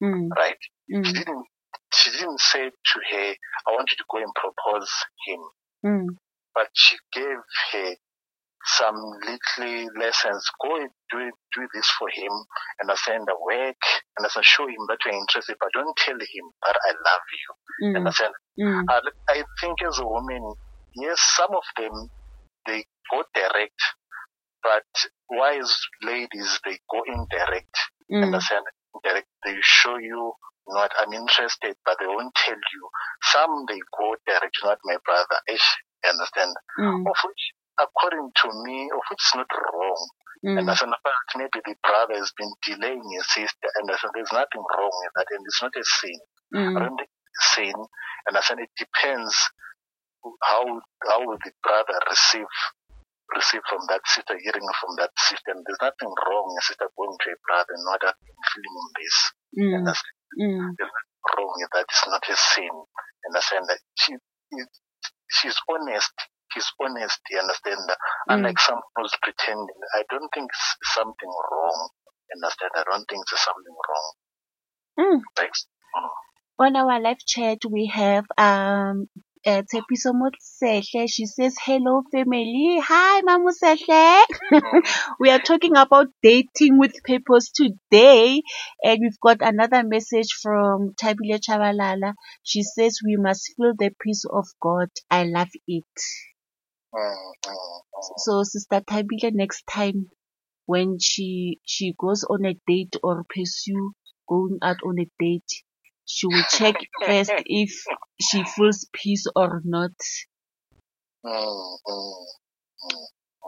[0.04, 0.58] mm, right?
[1.04, 1.46] She mm, didn't.
[1.94, 3.36] She didn't say to her,
[3.68, 4.92] "I want you to go and propose
[5.28, 5.40] him,"
[5.86, 6.08] mm,
[6.56, 7.38] but she gave
[7.74, 7.96] her
[8.66, 10.46] some little lessons.
[10.64, 12.32] Go and do it, do this for him,
[12.82, 13.78] and I send the work,
[14.18, 17.28] and I said, show him that you're interested, but don't tell him that I love
[17.34, 17.50] you.
[17.96, 20.56] And I mm, said, mm, I, I think as a woman,
[20.96, 22.10] yes, some of them
[22.68, 23.82] they go direct,
[24.64, 24.84] but
[25.32, 27.76] wise ladies they go indirect.
[28.12, 28.66] mm, Understand?
[29.04, 29.28] Direct.
[29.46, 30.34] They show you
[30.68, 32.84] you know what, I'm interested, but they won't tell you.
[33.34, 35.40] Some they go direct, not my brother.
[35.52, 35.70] Ish,
[36.08, 36.56] understand?
[36.80, 37.44] mm, Of which,
[37.80, 40.08] according to me, of which is not wrong.
[40.56, 43.98] And mm, as an fact, maybe the brother has been delaying his sister, and I
[43.98, 46.20] said there's nothing wrong with that, and it's not a sin.
[46.56, 47.76] I mm, don't think it's a sin,
[48.28, 49.36] and I said it depends
[50.44, 50.64] how
[51.10, 52.48] how will the brother receive
[53.36, 55.52] receive from that sister, hearing from that sister.
[55.54, 59.18] And there's nothing wrong in sister going to a brother and not feeling on this.
[59.60, 60.04] mm, And that's
[60.40, 61.88] mm, there's nothing wrong with that.
[61.90, 62.74] It's not a sin.
[63.26, 64.14] And I said that she
[65.32, 66.14] she's honest.
[66.54, 67.20] She's honest.
[67.32, 67.80] You understand?
[68.30, 69.82] Unlike someone who's pretending.
[69.96, 71.90] I don't think it's something wrong.
[72.36, 72.72] Understand?
[72.76, 74.10] I don't think there's something wrong.
[75.00, 75.22] mm.
[75.38, 75.68] Thanks.
[75.98, 76.10] Mm.
[76.60, 79.10] On our live chat, we have um
[79.46, 81.08] uh, Tshepiso Motsehle.
[81.10, 82.80] She says, "Hello, family.
[82.84, 84.24] Hi, Mamusehle.
[85.20, 88.42] we are talking about dating with purpose today,
[88.84, 92.14] and we've got another message from Tabile Chabalala.
[92.44, 94.90] She says, "We must feel the peace of God.
[95.10, 95.86] I love it."
[98.18, 100.10] So, Sister Tabile, next time
[100.66, 103.94] when she she goes on a date or pursue
[104.28, 105.52] going out on a date,
[106.06, 107.72] she will check first if
[108.22, 109.92] she feels peace or not.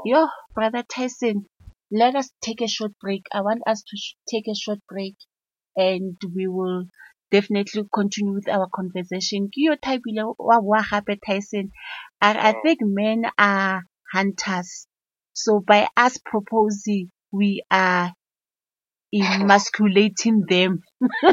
[0.05, 1.45] Yo, brother Tyson,
[1.91, 3.23] let us take a short break.
[3.33, 5.15] I want us to sh- take a short break,
[5.75, 6.85] and we will
[7.31, 9.47] definitely continue with our conversation.
[9.49, 10.83] Ke yo thabile wa bua
[11.25, 11.71] Tyson.
[12.21, 14.87] I, I think men are hunters.
[15.33, 18.13] So by us proposing, we are
[19.21, 20.81] emasculating them.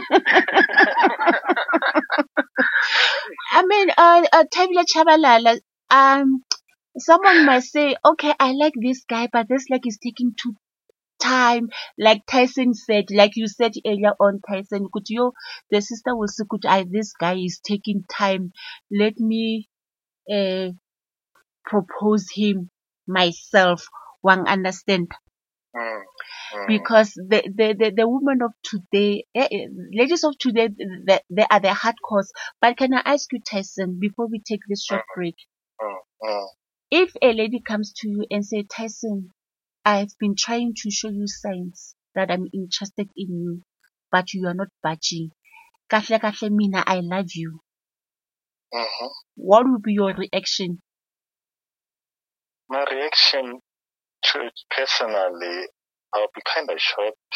[3.53, 6.43] I mean, uh, uh, Tabile Chabalala, um,
[6.99, 10.55] someone might say, okay, I like this guy, but this like is taking too
[11.23, 11.71] time.
[11.99, 15.33] Like Tyson said, like you said earlier on, Tyson, could you,
[15.71, 18.53] the sister will say, could I, this guy is taking time.
[18.91, 19.69] Let me,
[20.33, 20.71] uh,
[21.65, 22.71] propose him
[23.09, 23.87] myself.
[24.21, 25.09] One understand?
[25.77, 26.03] Mm,
[26.55, 26.69] mm.
[26.69, 30.69] because the the the, the women of today, eh, eh, ladies of today,
[31.07, 32.29] they, they are the hardcores.
[32.61, 35.37] But can I ask you, Tyson, before we take this short break,
[35.83, 36.49] Mm, mm.
[36.91, 39.31] if a lady comes to you and say, Tyson,
[39.85, 43.63] I've been trying to show you signs that I'm interested in you,
[44.13, 45.31] but you are not budging.
[45.91, 47.61] Kahle kahle mina, I love you.
[49.37, 50.81] What would be your reaction?
[52.69, 53.61] My reaction
[54.37, 55.69] it personally,
[56.15, 57.35] I'll be kind of shocked.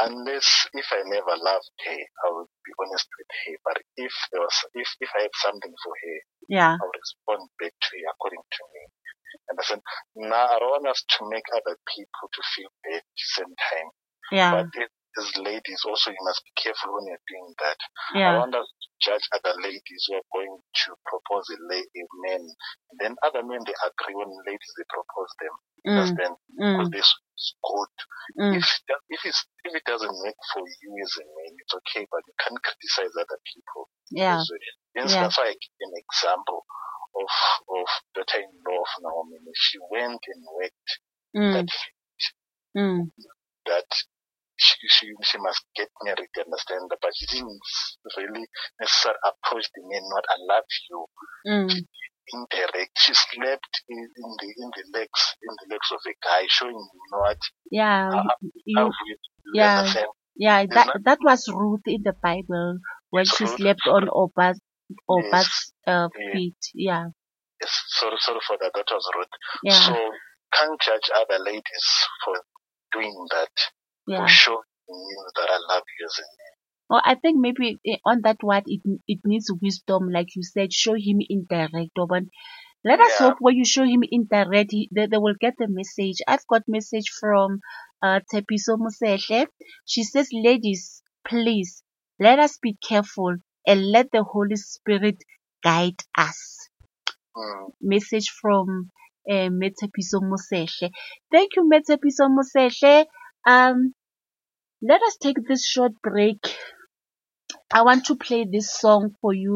[0.00, 3.54] Unless if I never loved her, I would be honest with her.
[3.64, 6.72] But if there was, if if I had something for her, Yeah.
[6.80, 8.82] I would respond back to her according to me.
[9.50, 9.80] And I said,
[10.16, 13.54] now I don't want us to make other people to feel bad at the same
[13.70, 13.88] time.
[14.32, 14.50] Yeah.
[14.56, 17.78] But it- as ladies, also you must be careful when you're doing that.
[18.14, 18.38] I Yeah.
[18.38, 22.42] want us to judge other ladies who are going to propose a, la- a man.
[22.46, 25.54] And then other men, they agree when ladies, they propose them.
[25.86, 26.34] Mm, Understand?
[26.70, 27.92] Because mm, this is good.
[28.40, 28.54] mm.
[28.62, 28.66] If,
[29.10, 32.34] if, it's, if it doesn't work for you as a man, it's okay, but you
[32.38, 33.90] can't criticize other people.
[34.10, 34.38] Yeah.
[34.44, 34.54] So,
[34.96, 35.22] hence, Yeah.
[35.22, 36.62] that's why I give an example
[37.18, 37.30] of,
[37.74, 39.38] of daughter-in-law of Naomi.
[39.56, 40.90] She went and worked
[41.36, 41.68] Mm, that,
[42.76, 43.10] mm,
[43.66, 43.88] that
[44.60, 46.90] she, she, she must get married, you understand?
[46.90, 47.60] But she didn't
[48.18, 48.46] really
[48.80, 51.06] necessarily approach the man, not I love you.
[51.46, 51.86] mm.
[52.32, 52.92] Indirect.
[52.98, 56.74] She slept in, in the in the legs in the legs of a guy, showing
[56.74, 57.38] you know what
[57.70, 58.22] Yeah.
[58.26, 59.16] how, You, how you,
[59.54, 59.66] yeah.
[59.66, 60.08] understand?
[60.36, 62.78] Yeah, that not- that was Ruth in the Bible
[63.10, 63.60] when she Ruth.
[63.60, 64.60] slept on Boaz
[65.08, 66.56] Boaz uh, feet.
[66.74, 67.08] Yeah,
[67.60, 68.72] Yes, sorry, sorry for that.
[68.74, 69.28] That was rude.
[69.62, 69.94] yeah, So
[70.54, 71.86] can't judge other ladies
[72.24, 72.34] for
[72.92, 73.50] doing that,
[74.10, 74.26] Yeah.
[74.26, 76.54] showing you that I love you as a man.
[76.90, 80.72] Well, I think maybe eh, on that one, it it needs wisdom, like you said.
[80.72, 82.24] Show him indirect, but
[82.84, 83.28] let us Yeah.
[83.28, 86.18] hope when you show him indirect, he, they, they will get the message.
[86.28, 87.60] I've got message from
[88.02, 89.46] uh Tepiso Musehle.
[89.86, 91.82] She says, "Ladies, please
[92.18, 93.36] let us be careful
[93.66, 95.18] and let the Holy Spirit
[95.62, 96.68] guide us."
[97.36, 97.72] Mm.
[97.82, 98.90] Message from
[99.30, 100.90] uh, Metepiso Musehle.
[101.32, 103.06] Thank you, Metepiso Musehle.
[103.46, 103.94] Um,
[104.82, 106.56] let us take this short break.
[107.72, 109.54] I want to play this song for you.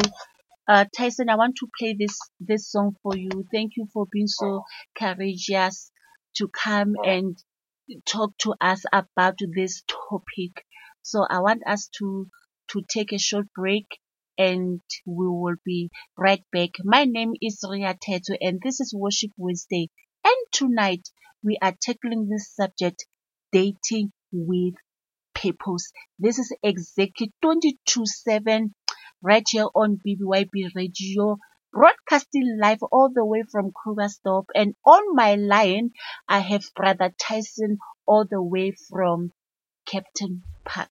[0.68, 3.30] Uh, Tyson, I want to play this, this song for you.
[3.52, 4.64] Thank you for being so
[4.98, 5.90] courageous
[6.36, 7.36] to come and
[8.06, 10.64] talk to us about this topic.
[11.02, 12.28] So I want us to,
[12.68, 13.86] to take a short break
[14.36, 16.70] and we will be right back.
[16.82, 19.90] My name is Ria Thetswe and this is Worship Wednesday.
[20.24, 21.08] And tonight
[21.42, 23.06] we are tackling this subject,
[23.52, 24.74] dating with
[25.35, 25.93] purpose.
[26.18, 28.72] This is exactly 22-7
[29.22, 31.39] right here on BBYB Radio,
[31.72, 34.45] broadcasting live all the way from Krugersdorp.
[34.55, 35.91] And on my line,
[36.28, 39.32] I have Brother Tyson all the way from
[39.87, 40.91] Kempton Park.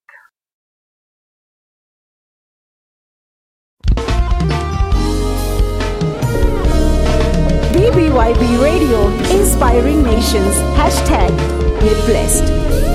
[7.74, 9.08] BBYB Radio,
[9.40, 10.56] inspiring nations.
[10.78, 11.36] Hashtag
[11.82, 12.93] get blessed.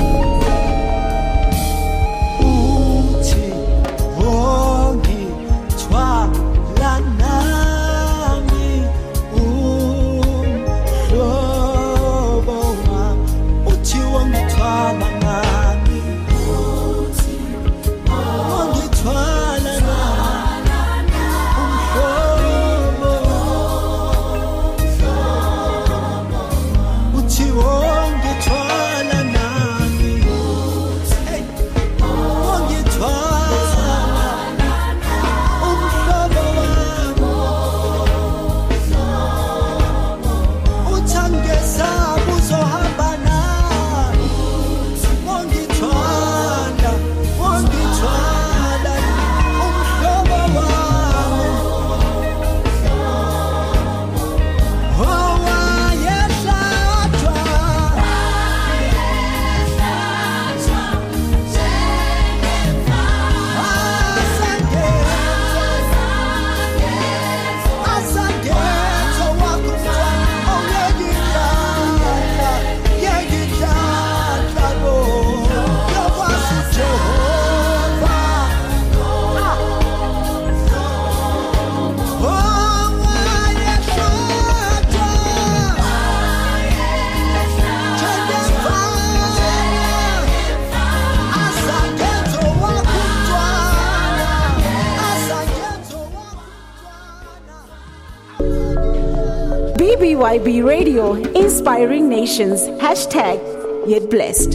[100.39, 102.61] BBYB Radio, inspiring nations.
[102.81, 103.41] Hashtag
[103.89, 104.55] yet blessed.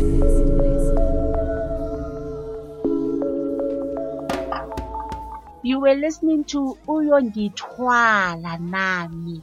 [5.61, 9.41] You were listening to Uyongithwala Nami.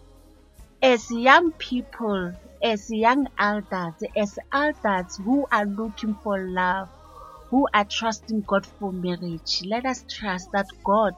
[0.83, 2.33] As young people,
[2.63, 6.89] as young elders, as elders who are looking for love,
[7.51, 11.15] who are trusting God for marriage, let us trust that God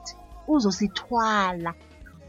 [0.49, 1.75] uzosithwala,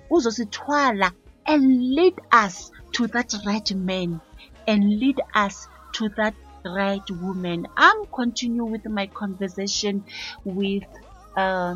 [0.09, 1.11] uzosithwala
[1.47, 4.21] and lead us to that right man
[4.67, 6.35] and lead us to that
[6.65, 7.67] right woman.
[7.77, 10.05] I'm continuing with my conversation
[10.45, 10.85] with
[11.37, 11.75] uh,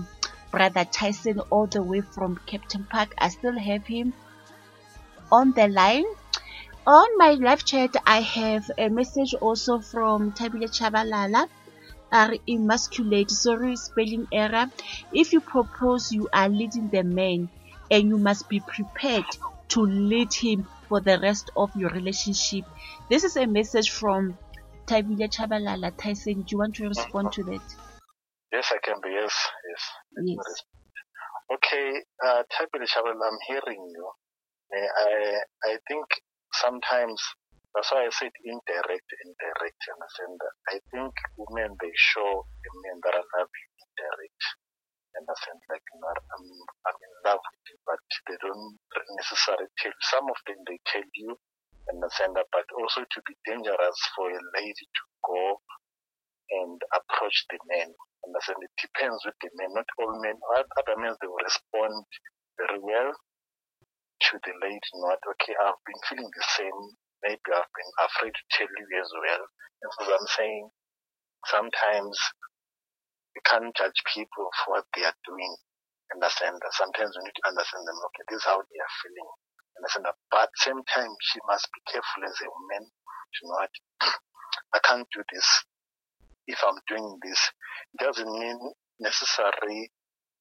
[0.51, 3.15] Brother Tyson all the way from Kempton Park.
[3.19, 4.15] I still have him
[5.31, 6.05] on the line.
[6.87, 11.49] On my live chat, I have a message also from Tabile Chabalala.
[12.11, 14.71] Are emasculate, sorry, spelling error.
[15.13, 17.51] If you propose, you are leading the man,
[17.91, 19.27] and you must be prepared
[19.69, 22.65] to lead him for the rest of your relationship.
[23.11, 24.39] This is a message from
[24.87, 25.93] Tabile Chabalala.
[25.97, 27.63] Tyson, do you want to respond to that?
[28.53, 29.11] Yes, I can be.
[29.11, 29.35] Yes,
[29.69, 29.83] yes.
[30.25, 30.65] Yes.
[31.53, 34.11] Okay, uh, Tabitha Chabal, I'm hearing you.
[34.73, 36.07] I I think
[36.53, 37.21] sometimes
[37.75, 39.79] that's why I said indirect, indirect.
[39.87, 40.41] You understand?
[40.69, 43.69] I think women they show a man that I love you
[45.19, 45.43] indirect.
[45.43, 45.61] You Understand?
[45.69, 46.47] Like you know, I'm
[46.87, 48.79] I'm in love with you, but they don't
[49.19, 49.97] necessarily tell.
[50.15, 51.35] Some of them they tell you.
[51.91, 52.37] Understand?
[52.37, 55.61] But also to be dangerous for a lady to go
[56.63, 57.91] and approach the men.
[58.25, 58.63] Understand?
[58.63, 59.75] It depends with the men.
[59.75, 60.39] Not all men.
[60.55, 62.05] Other men they will respond
[62.61, 64.91] very well to the lady.
[65.03, 65.57] Not okay.
[65.59, 66.81] I've been feeling the same
[67.23, 69.43] maybe I've been afraid to tell you as well.
[69.83, 70.65] And so I'm saying
[71.47, 72.19] sometimes
[73.39, 75.55] you can't judge people for what they are doing.
[76.11, 78.03] Understand that sometimes we need to understand them.
[78.11, 79.31] Okay, this is how they are feeling.
[79.79, 80.19] Understand that.
[80.27, 82.91] But same time, she must be careful as a woman.
[82.91, 83.75] You know what?
[84.75, 85.47] I can't do this.
[86.51, 87.39] If I'm doing this,
[87.95, 88.59] it doesn't mean
[88.99, 89.93] necessarily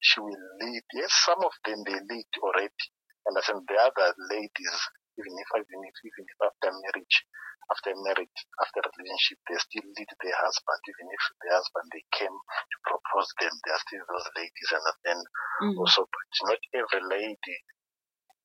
[0.02, 0.82] she will lead.
[0.98, 2.82] Yes, some of them they lead already.
[3.30, 4.78] Understand the other ladies,
[5.18, 7.16] even if even if even if after marriage,
[7.74, 10.80] after marriage, after relationship, they still lead their husband.
[10.88, 14.70] Even if the husband they came to propose them, they are still those ladies.
[14.72, 15.20] And then
[15.62, 15.76] Mm.
[15.78, 17.56] also, but not every lady.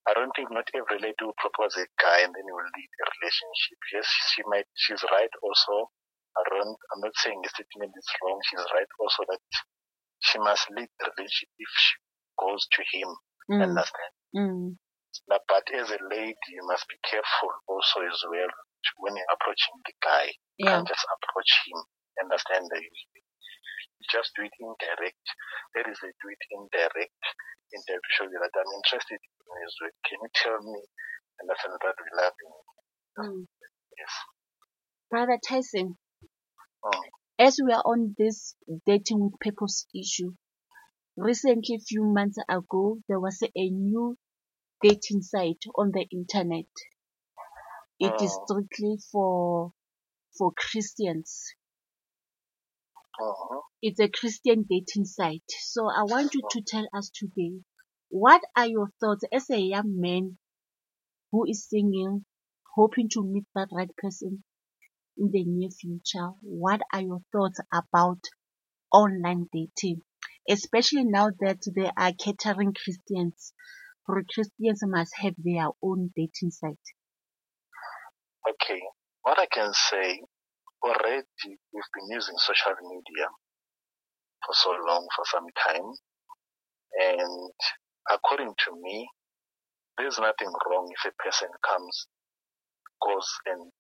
[0.08, 3.06] I don't think not every lady will propose a guy and then will lead a
[3.22, 3.80] relationship.
[3.94, 4.68] Yes, she might.
[4.76, 5.92] She's right also.
[6.38, 8.40] I don't, I'm not saying the statement is wrong.
[8.50, 9.40] She's right also that
[10.20, 11.96] she must lead the relationship if she
[12.40, 13.10] goes to him.
[13.52, 13.64] Mm.
[13.64, 14.14] Understand?
[14.36, 14.78] Mm.
[15.28, 18.52] But as a lady, you must be careful also as well
[19.00, 20.28] when you're approaching the guy.
[20.58, 20.78] You Yeah.
[20.78, 21.80] can't just approach him.
[22.24, 22.92] Understand that you
[24.12, 25.26] just do it indirect.
[25.76, 27.24] There is a do it indirect.
[27.74, 29.96] Indirect to show you that I'm interested in you as well.
[30.06, 30.82] Can you tell me?
[31.42, 32.54] Understand that we love you.
[33.20, 33.48] Mm.
[33.98, 34.14] Yes.
[35.12, 35.98] Brother Tyson,
[36.86, 37.04] Mm.
[37.40, 38.56] as we are on this
[38.86, 40.34] dating with purpose issue,
[41.18, 44.18] recently, a few months ago, there was a new
[44.84, 46.68] dating site on the internet.
[48.00, 48.46] It is Mm.
[48.46, 49.74] strictly for
[50.38, 51.44] for Christians.
[53.20, 53.62] Mhm.
[53.82, 55.44] It's a Christian dating site.
[55.62, 57.64] So I want you to tell us today,
[58.10, 60.40] what are your thoughts as a young man
[61.32, 62.26] who is singing,
[62.76, 64.44] hoping to meet that right person
[65.18, 66.30] in the near future?
[66.42, 68.20] What are your thoughts about
[68.92, 70.04] online dating?
[70.50, 73.54] Especially now that they are catering Christians.
[74.06, 76.88] For Christians must have their own dating site.
[78.50, 78.82] Okay.
[79.24, 80.20] What I can say,
[80.84, 81.24] already
[81.72, 83.28] we've been using social media
[84.46, 85.90] for so long, for some time.
[87.00, 87.52] And
[88.12, 89.08] according to me,
[89.98, 92.08] there's nothing wrong if a person comes,
[93.02, 93.72] goes and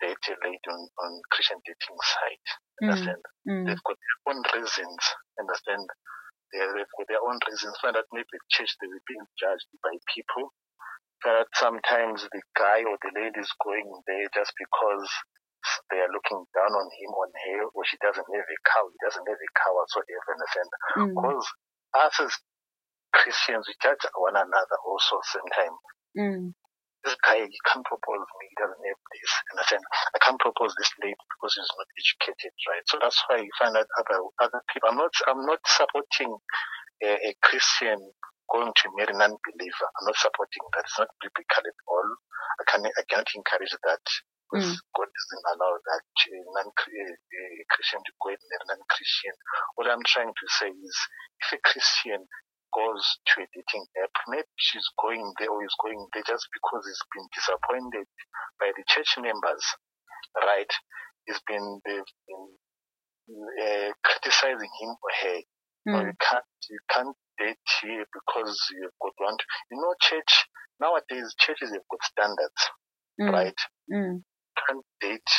[0.00, 2.48] date a lady on, on Christian dating site.
[2.82, 3.22] Understand?
[3.48, 3.66] Mm.
[3.66, 5.02] They've got their own reasons.
[5.40, 5.86] Understand?
[6.52, 7.76] They, they've their own reasons.
[7.80, 10.52] Find that maybe the church they were being judged by people.
[11.24, 15.06] That sometimes the guy or the lady is going there just because
[15.90, 18.98] they are looking down on him on her, or she doesn't have a cow, he
[19.06, 20.28] doesn't have a cow whatsoever.
[20.34, 20.70] Understand?
[20.98, 21.14] Mm.
[21.14, 21.46] Because
[21.94, 22.34] us as
[23.14, 25.76] Christians, we judge one another also same time.
[26.18, 26.44] Mm.
[27.04, 29.32] This guy, he can't propose me, he doesn't have this.
[29.54, 29.84] Understand?
[30.14, 32.84] I can't propose this lady because he's not educated, right?
[32.86, 34.90] So that's why you find out other other people.
[34.90, 36.32] I'm not I'm not supporting
[37.04, 37.98] a, a Christian
[38.52, 39.88] going to marry an unbeliever.
[40.00, 40.86] I'm not supporting that.
[40.86, 42.08] It's not biblical at all.
[42.60, 44.04] I can I cannot encourage that.
[44.48, 44.80] Because Mm.
[44.96, 49.36] God doesn't allow that a non-Christian to go and marry non-Christian.
[49.76, 50.96] What I'm trying to say is,
[51.44, 52.24] if a Christian
[52.74, 56.82] goes to a dating app, maybe she's going there or is going there just because
[56.86, 58.06] he's been disappointed
[58.60, 59.64] by the church members,
[60.36, 60.72] right?
[61.26, 62.44] He's been they've been
[63.30, 65.38] uh, criticizing him or her.
[65.84, 66.06] Or Mm.
[66.06, 69.36] you can't you can't date here because you've got one.
[69.70, 70.32] You know, church
[70.80, 72.60] nowadays churches have got standards,
[73.20, 73.32] Mm.
[73.32, 73.60] right?
[73.90, 74.22] Mm.
[74.22, 75.30] You can't date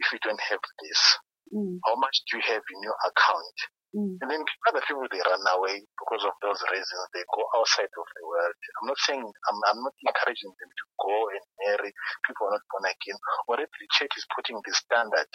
[0.00, 1.00] if you don't have this.
[1.54, 1.78] Mm.
[1.86, 3.56] How much do you have in your account?
[3.94, 4.18] Mm.
[4.22, 7.02] And then other people they run away because of those reasons.
[7.14, 8.56] They go outside of the world.
[8.82, 11.92] I'm not saying I'm, I'm not encouraging them to go and marry
[12.26, 13.18] people are not born again.
[13.48, 15.30] Already the church is putting the standard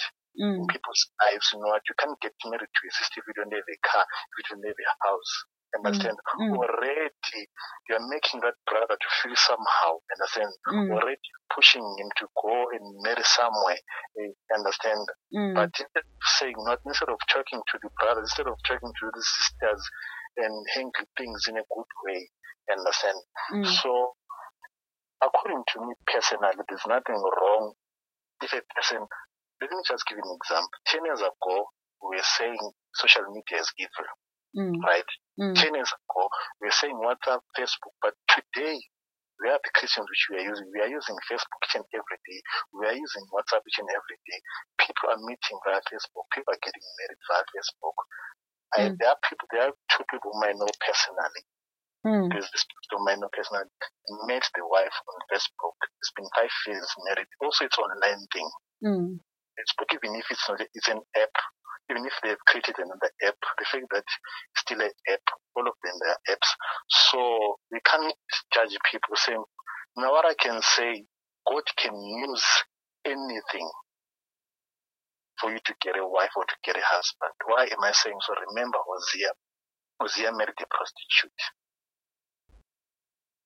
[0.57, 0.69] in Mm.
[0.69, 1.47] people's lives.
[1.53, 1.83] You know what?
[1.89, 4.45] You can't get married to a sister if you don't have a car, if you
[4.55, 5.33] don't have a house.
[5.77, 6.17] Understand?
[6.41, 6.57] Mm.
[6.57, 7.41] Already
[7.87, 10.01] you're making that brother to feel somehow.
[10.17, 10.51] Understand?
[10.67, 10.89] Mm.
[10.97, 11.21] Already
[11.53, 13.77] pushing him to go and marry somewhere.
[14.17, 15.05] eh, Understand?
[15.33, 15.53] Mm.
[15.53, 19.05] But instead of saying not instead of talking to the brother, instead of talking to
[19.13, 19.81] the sisters
[20.37, 22.29] and handling things in a good way,
[22.71, 23.17] understand?
[23.53, 23.65] Mm.
[23.65, 24.13] So
[25.21, 27.73] according to me personally, there's nothing wrong
[28.41, 29.05] if a person
[29.61, 30.79] let me just give an example.
[30.87, 31.55] Ten years ago
[32.01, 32.57] we were saying
[32.95, 34.07] social media is evil,
[34.57, 34.81] Mm.
[34.81, 35.09] right?
[35.39, 35.53] Mm.
[35.55, 36.21] Ten years ago
[36.61, 38.81] we were saying WhatsApp, Facebook, but today
[39.39, 40.67] we are the Christians which we are using.
[40.73, 42.39] We are using Facebook each and every day.
[42.75, 44.39] We are using WhatsApp each and every day.
[44.83, 46.27] People are meeting via Facebook.
[46.35, 47.97] People are getting married via Facebook.
[48.75, 48.97] I, Mm.
[48.99, 51.43] there are people, there are two people whom I know personally.
[52.05, 52.27] Mm.
[52.31, 53.71] There's this person I know personally.
[54.27, 55.77] Met the wife on Facebook.
[56.03, 57.27] It's been five years married.
[57.39, 58.49] Also, it's online thing.
[58.83, 59.19] Mm.
[59.55, 61.35] Facebook, even if it's not, it's an app.
[61.89, 65.25] Even if they've created another app, the fact that it's still an app,
[65.55, 66.49] all of them are apps.
[66.89, 68.13] So we can't
[68.53, 69.43] judge people saying,
[69.97, 71.05] now what I can say,
[71.47, 72.45] God can use
[73.05, 73.69] anything
[75.41, 77.33] for you to get a wife or to get a husband.
[77.47, 78.33] Why am I saying so?
[78.53, 79.31] Remember Hosea.
[80.01, 81.41] Hosea married a prostitute.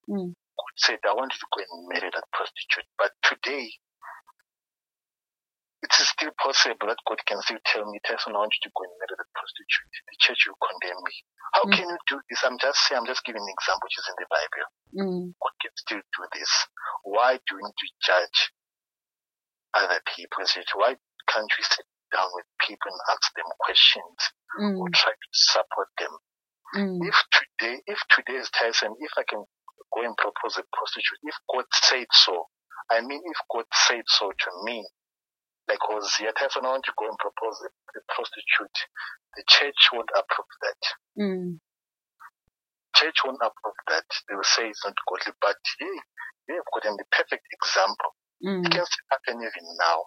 [0.09, 0.33] Mm.
[0.33, 2.87] God said, I want you to go and marry that prostitute.
[2.97, 3.71] But today,
[5.83, 8.71] it is still possible that God can still tell me, Tyson, I want you to
[8.71, 9.91] go and marry that prostitute.
[10.07, 11.15] The church will condemn me.
[11.59, 11.73] How Mm.
[11.75, 12.41] can you do this?
[12.47, 14.67] I'm just saying, I'm just giving an example which is in the Bible.
[14.95, 15.23] Mm.
[15.43, 16.51] God can still do this.
[17.03, 18.39] Why do we need to judge
[19.75, 20.43] other people?
[20.79, 20.95] Why
[21.27, 24.19] can't we sit down with people and ask them questions
[24.79, 24.93] or Mm.
[24.93, 26.13] try to support them?
[26.75, 26.99] Mm.
[27.05, 29.43] If today, if today is Tyson, if I can
[29.93, 32.47] go and propose a prostitute, if God said so,
[32.89, 34.87] I mean, if God said so to me,
[35.67, 37.69] like Hosea, Tyson, I want to go and propose a,
[38.13, 38.79] prostitute,
[39.37, 40.81] the church won't approve that.
[41.19, 41.59] Mm.
[42.95, 44.05] Church won't approve that.
[44.29, 45.97] They will say it's not godly, but hey,
[46.49, 48.11] we have gotten the perfect example.
[48.43, 48.65] Mm.
[48.65, 49.99] It can still happen even now,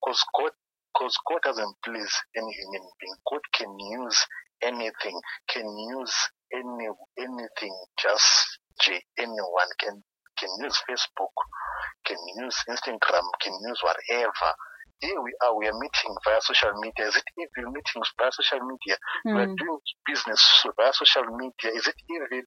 [0.00, 0.52] because God,
[0.94, 3.18] because God doesn't please any human being.
[3.28, 4.18] God can use
[4.62, 5.66] anything, can
[5.98, 6.16] use
[6.54, 6.88] any
[7.18, 7.74] anything.
[8.00, 10.02] Just j- anyone can
[10.38, 11.36] can use Facebook,
[12.06, 14.50] can use Instagram, can use whatever.
[15.02, 15.52] Here we are.
[15.58, 17.10] We are meeting via social media.
[17.10, 18.96] Is it evil meetings via social media?
[19.26, 19.58] We are Mm.
[19.58, 20.42] doing business
[20.78, 21.70] via social media.
[21.74, 22.46] Is it evil?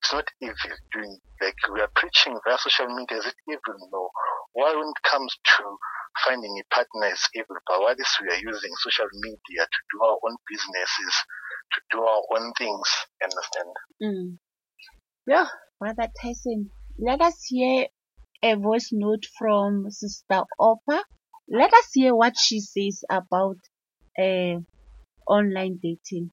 [0.00, 0.76] It's not evil.
[0.96, 1.12] Doing
[1.44, 3.18] like we are preaching via social media.
[3.20, 3.76] Is it evil?
[3.92, 4.08] No.
[4.56, 5.62] Why when it comes to
[6.24, 9.96] finding a partner is evil, but why this we are using social media to do
[10.02, 11.14] our own businesses,
[11.76, 12.88] to do our own things.
[13.22, 13.72] Understand?
[14.02, 14.38] Mm.
[15.26, 15.46] Yeah,
[15.78, 17.86] Brother Tyson, let us hear
[18.42, 21.04] a voice note from Sister Opa.
[21.50, 23.58] Let us hear what she says about
[24.18, 24.60] uh,
[25.26, 26.32] online dating.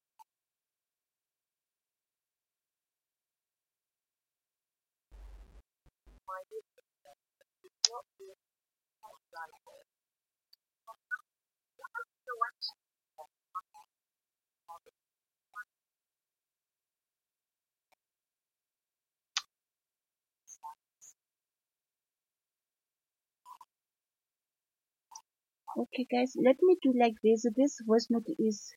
[25.77, 27.45] Okay, guys, let me do like this.
[27.55, 28.73] This voice note is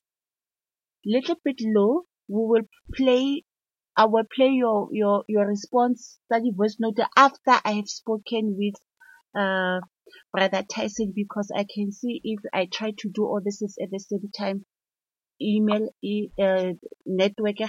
[1.04, 2.02] little bit low.
[2.28, 2.62] We will
[2.94, 3.44] play.
[3.96, 8.74] I will play your your your response study voice note after I have spoken with
[9.36, 9.80] uh
[10.32, 13.98] brother Tyson because I can see if I try to do all this at the
[13.98, 14.64] same time.
[15.42, 16.72] Email e- uh,
[17.06, 17.66] network e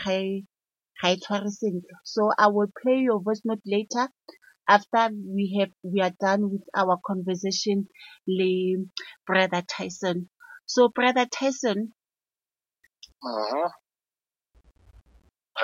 [1.17, 1.81] tshware sentle.
[2.05, 4.09] So I will play your voice note later
[4.77, 7.87] after we have we are done with our conversation
[8.27, 8.85] le
[9.27, 10.29] brother Tyson.
[10.65, 11.91] So brother Tyson,
[13.23, 13.67] Mm-hmm.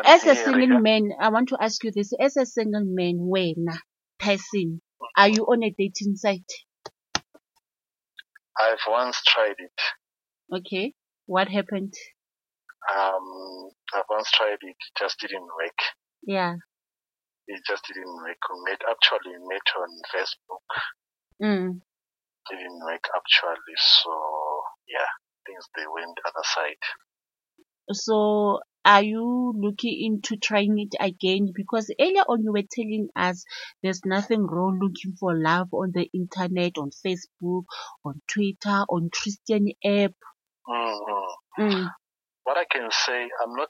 [0.06, 2.12] as a single man, I want to ask you this.
[2.20, 3.78] As a single man, wena,
[4.20, 4.82] Tyson,
[5.18, 6.52] are you on a dating site?
[8.60, 9.80] I've once tried it.
[10.60, 10.94] Okay.
[11.26, 11.94] What happened?
[12.96, 14.76] Um, I've once tried it.
[14.78, 15.80] It just didn't work.
[16.24, 16.56] Yeah.
[17.48, 18.24] It just didn't.
[18.24, 18.36] We
[18.70, 20.68] met actually met on Facebook.
[21.42, 21.82] Mm.
[22.50, 23.76] Didn't work actually.
[23.78, 24.12] So
[24.88, 25.08] yeah,
[25.46, 26.84] things they went other side.
[27.92, 31.52] So are you looking into trying it again?
[31.54, 33.44] Because earlier on you were telling us
[33.84, 37.66] there's nothing wrong looking for love on the internet, on Facebook,
[38.06, 40.14] on Twitter, on Christian app.
[40.68, 41.64] Mm-hmm.
[41.64, 41.90] Mm.
[42.44, 43.70] What I can say, I'm not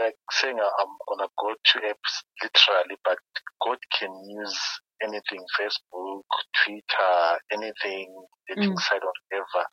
[0.00, 3.18] like saying I- I'm gonna go to apps literally, but
[3.64, 4.60] God can use
[5.02, 6.24] anything, Facebook,
[6.64, 8.08] Twitter, anything,
[8.48, 8.80] dating Mm.
[8.80, 9.66] site, whatever,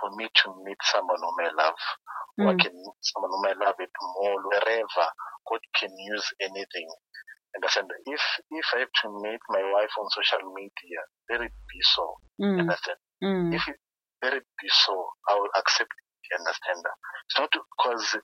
[0.00, 1.80] for me to meet someone whom I love.
[2.40, 2.60] Or I Mm.
[2.62, 5.06] can meet someone whom I love at mall, wherever.
[5.50, 6.88] God can use anything.
[7.54, 7.90] i Understand?
[8.06, 11.00] If if I have to meet my wife on social media,
[11.30, 12.16] let it be so.
[12.40, 12.60] Mm.
[12.60, 12.98] Understand?
[13.24, 13.54] Mm.
[13.54, 13.76] If it,
[14.22, 14.94] let it be so,
[15.28, 16.38] I will accept it.
[16.40, 16.84] Understand?
[17.28, 18.16] It's not because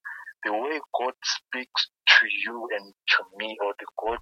[0.45, 4.19] the way God speaks to you and to me, or the God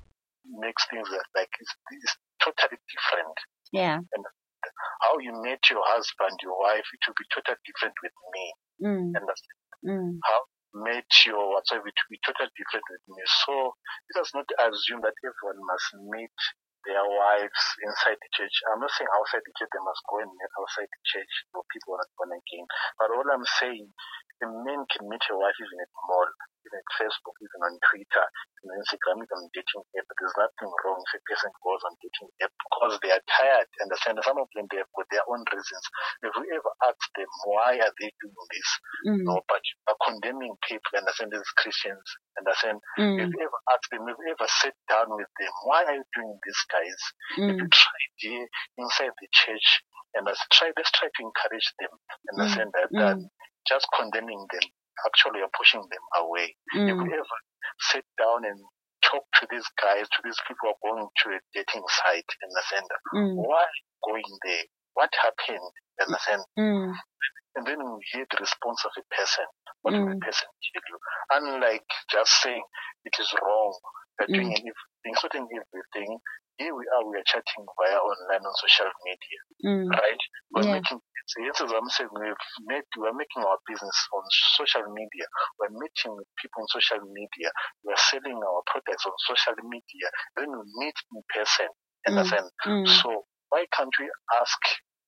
[0.60, 3.36] makes things that like it's, it's totally different.
[3.72, 3.98] Yeah.
[3.98, 4.24] And
[5.02, 8.44] how you met your husband, your wife, it will be totally different with me.
[8.82, 9.08] Mm.
[9.14, 9.60] Understand?
[9.86, 10.12] Mm.
[10.24, 13.20] How you met your whatsoever, it will be totally different with me.
[13.46, 13.74] So
[14.14, 16.38] let us not assume that everyone must meet
[16.86, 18.54] their wives inside the church.
[18.70, 21.66] I'm not saying outside the church they must go and meet outside the church for
[21.74, 22.66] people who are not born again.
[22.94, 23.90] But all I'm saying,
[24.42, 26.28] a man can meet your wife even at the mall.
[26.66, 28.26] even Facebook, even on Twitter,
[28.58, 30.06] even on Instagram, even on dating app.
[30.18, 33.70] There's nothing wrong if a person goes on dating app because they are tired.
[33.86, 34.18] Understand?
[34.26, 35.84] Some of them they have got their own reasons.
[36.26, 38.70] If we ever ask them why are they doing this,
[39.06, 39.22] Mm.
[39.30, 40.90] no, but are condemning people.
[40.98, 41.30] Understand?
[41.38, 42.02] As Christians,
[42.34, 42.82] understand?
[42.98, 43.22] Mm.
[43.22, 46.06] If you ever ask them, if you ever sit down with them, why are you
[46.18, 47.00] doing this, guys?
[47.46, 47.78] If you Mm.
[47.78, 48.46] try here
[48.82, 49.68] inside the church
[50.18, 53.18] and let's try let's try to encourage them and Mm, understand that, that
[53.68, 54.66] just condemning them
[55.04, 56.56] actually you're pushing them away.
[56.72, 57.02] If Mm.
[57.02, 57.38] we ever
[57.92, 58.58] sit down and
[59.02, 62.48] talk to these guys, to these people who are going to a dating site in
[62.50, 63.34] the center, Mm.
[63.36, 63.66] why
[64.04, 64.64] going there?
[64.94, 65.72] What happened?
[66.00, 66.44] In the center?
[66.58, 66.94] Mm.
[67.56, 69.46] And then we hear the response of a person.
[69.82, 70.20] What will the Mm.
[70.20, 70.98] person tell you?
[71.32, 72.64] Unlike just saying
[73.04, 73.78] it is wrong,
[74.18, 74.72] we're doing Mm.
[75.04, 76.20] an certain everything.
[76.58, 79.90] Here we are, we are chatting via online on social media, Mm.
[79.92, 80.22] right?
[80.52, 80.72] We're Yeah.
[80.80, 84.22] making, so this is what I'm saying, we've made, we're making our business on
[84.56, 85.26] social media.
[85.58, 87.50] We're meeting with people on social media.
[87.84, 90.08] We're selling our products on social media.
[90.36, 92.08] Then we meet in person, Mm.
[92.08, 92.50] understand?
[92.64, 92.88] Mm.
[93.02, 94.08] So why can't we
[94.40, 94.60] ask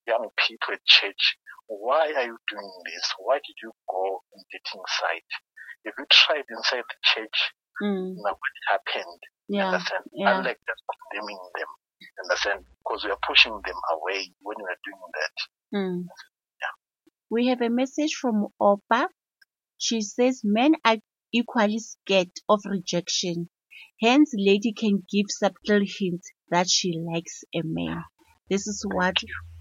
[0.07, 1.39] young people at church,
[1.69, 3.05] why are you doing this?
[3.19, 5.33] Why did you go on dating site?
[5.85, 8.17] If you tried inside the church, Mm.
[8.17, 9.23] now what happened?
[9.49, 9.67] Yeah.
[9.69, 10.05] Understand?
[10.13, 10.39] Yeah.
[10.39, 11.69] Unlike just condemning them.
[12.25, 12.65] Understand?
[12.79, 15.79] Because we are pushing them away when we are doing that.
[15.79, 16.05] Mm.
[17.31, 19.09] We have a message from Opa.
[19.77, 20.97] She says men are
[21.33, 23.51] equally scared of rejection.
[24.01, 28.05] Hence, lady can give subtle hints that she likes a man.
[28.49, 29.17] This is what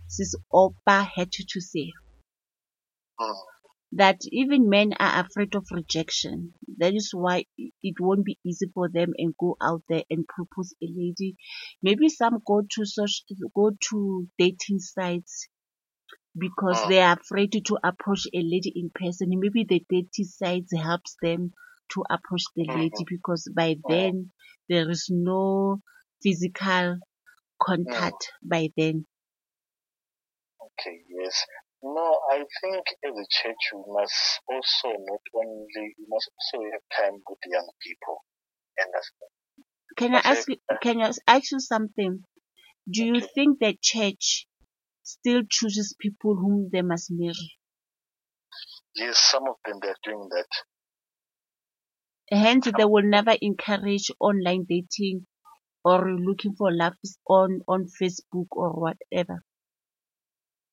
[0.08, 1.92] Sis Opa had to say.
[3.20, 3.36] Mm.
[3.94, 6.54] That even men are afraid of rejection.
[6.78, 10.74] That is why it won't be easy for them and go out there and propose
[10.84, 11.38] a lady.
[11.84, 13.26] Maybe some go to social,
[13.56, 15.48] go to dating sites
[16.38, 16.90] because Mm.
[16.90, 19.30] they are afraid to approach a lady in person.
[19.32, 21.54] Maybe the dating sites helps them
[21.94, 24.32] to approach the lady because by then
[24.70, 25.82] there is no
[26.24, 27.00] physical
[27.62, 29.08] contact by then.
[30.62, 31.46] Okay, yes.
[31.82, 36.82] No, I think as a church we must also not only we must also have
[36.96, 38.24] time with young people.
[38.80, 39.32] Understand?
[39.98, 42.24] Can I ask you, can I ask you something?
[42.90, 44.48] Do you think the church
[45.04, 47.58] still chooses people whom they must marry?
[48.96, 50.48] Yes, some of them they're doing that.
[52.32, 55.28] Hence, they will never encourage online dating
[55.84, 56.96] or looking for love
[57.28, 59.44] on, on Facebook or whatever.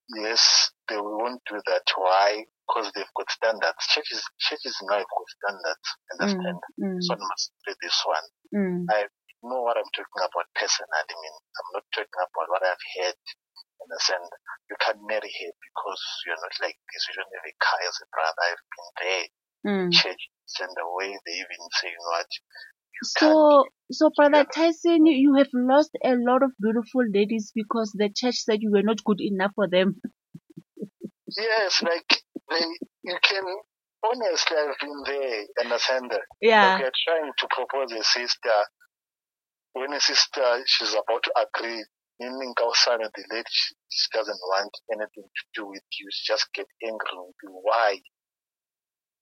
[0.09, 1.85] Yes, they won't do that.
[1.97, 2.45] Why?
[2.67, 3.83] Because they've got standards.
[3.93, 5.87] Churches, churches now have got standards.
[6.17, 6.59] Understand?
[6.81, 8.27] Mm, This one must do this one.
[8.57, 8.99] mm, I
[9.45, 10.97] know what I'm talking about personally.
[10.97, 13.21] I mean, I'm not talking about what I've heard.
[13.85, 14.25] Understand?
[14.71, 17.05] You can't marry here because you're not like this.
[17.11, 18.45] You don't have a car as a brother.
[18.49, 19.27] I've been there.
[19.69, 19.89] mm.
[19.93, 22.31] Churches and the way they even say, you know what?
[23.03, 28.37] So, so Brother Tyson, you have lost a lot of beautiful ladies because the church
[28.37, 30.01] said you were not good enough for them.
[31.37, 32.65] Yes, like they,
[33.03, 33.45] you can
[34.05, 36.23] honestly I've been there, understand that.
[36.41, 36.75] Yeah.
[36.75, 38.59] Like you're trying to propose a sister.
[39.73, 41.85] When a sister she's about to agree,
[42.21, 46.47] meaning Kausana, the lady she, she doesn't want anything to do with you, she just
[46.55, 47.51] get angry with you.
[47.63, 47.99] Why?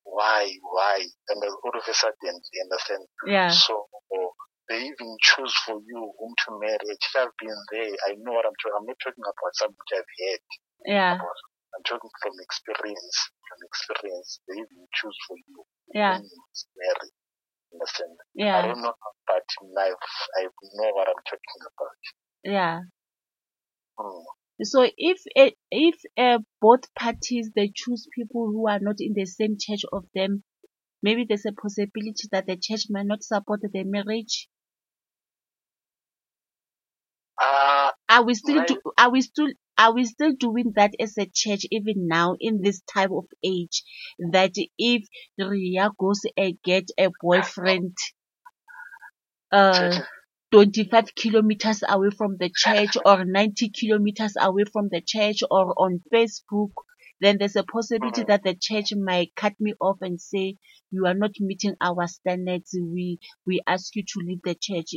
[0.05, 0.53] Why?
[0.61, 1.07] Why?
[1.31, 3.07] And all of a sudden you understand.
[3.27, 3.49] Yeah.
[3.49, 4.29] So uh,
[4.69, 6.79] they even choose for you whom to marry.
[7.17, 10.41] I've been there, I know what I'm talking I'm not talking about something I've heard.
[10.85, 11.19] Yeah.
[11.83, 13.31] I'm talking from experience.
[13.49, 15.65] From experience, they even choose for you.
[15.95, 16.15] Yeah.
[16.19, 17.11] Whom you must marry.
[17.75, 18.17] Understand?
[18.39, 19.43] I don't know, about
[19.75, 19.95] life,
[20.39, 22.01] I know what I'm talking about.
[22.45, 22.81] Yeah.
[23.99, 24.23] Hmm.
[24.63, 29.25] So if a, if uh, both parties they choose people who are not in the
[29.25, 30.45] same church of them,
[31.03, 34.49] maybe there's a possibility that the church may not support the marriage.
[37.43, 39.49] Uh, Are we still my- do, are we still
[39.83, 43.83] are we still doing that as a church even now in this time of age?
[44.33, 45.03] That if
[45.39, 47.97] Ria goes and get a boyfriend,
[49.53, 50.03] uh,
[50.51, 56.03] 25 kilometers away from the church or 90 kilometers away from the church or on
[56.13, 56.73] Facebook,
[57.21, 60.57] then there's a possibility that the church might cut me off and say,
[60.91, 62.77] you are not meeting our standards.
[62.79, 64.91] We, we ask you to leave the church.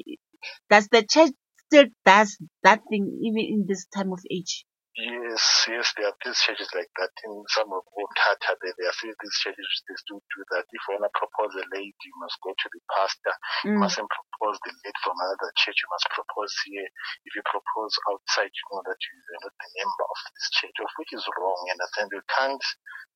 [0.69, 1.31] Does the church
[1.67, 4.65] still does that thing even in this time of age?
[4.97, 7.09] Yes, yes, there are these churches like that.
[7.25, 7.81] In some of
[8.13, 10.69] Tata, there, there are these churches they still do that.
[10.69, 13.33] If you want to propose a lady, you must go to the pastor.
[13.65, 13.81] You Mm.
[13.81, 15.81] mustn't propose the lady from another church.
[15.81, 16.85] You must propose here.
[17.25, 20.77] If you propose outside, you know that you are not the member of this church,
[20.77, 21.57] of which is wrong.
[21.65, 22.07] You understand?
[22.13, 22.65] You can't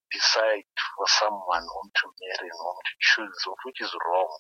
[0.10, 0.66] decide
[0.98, 4.32] for someone whom to marry and whom to choose, of which is wrong.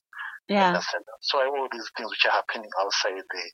[0.50, 0.74] Yeah.
[0.74, 1.06] Understand?
[1.22, 3.54] So all these things which are happening outside there,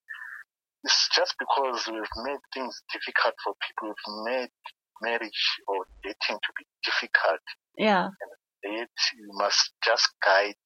[0.85, 4.53] it's just because we've made things difficult for people, we've made
[5.01, 7.41] marriage or dating to be difficult.
[7.77, 8.05] Yeah.
[8.05, 8.31] And
[8.65, 10.57] Yet you must just guide,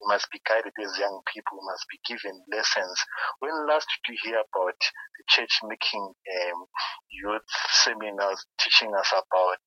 [0.00, 2.96] you must be guided as young people, you must be given lessons.
[3.40, 6.58] When last did you hear about the church making um,
[7.12, 7.50] youth
[7.84, 9.64] seminars teaching us about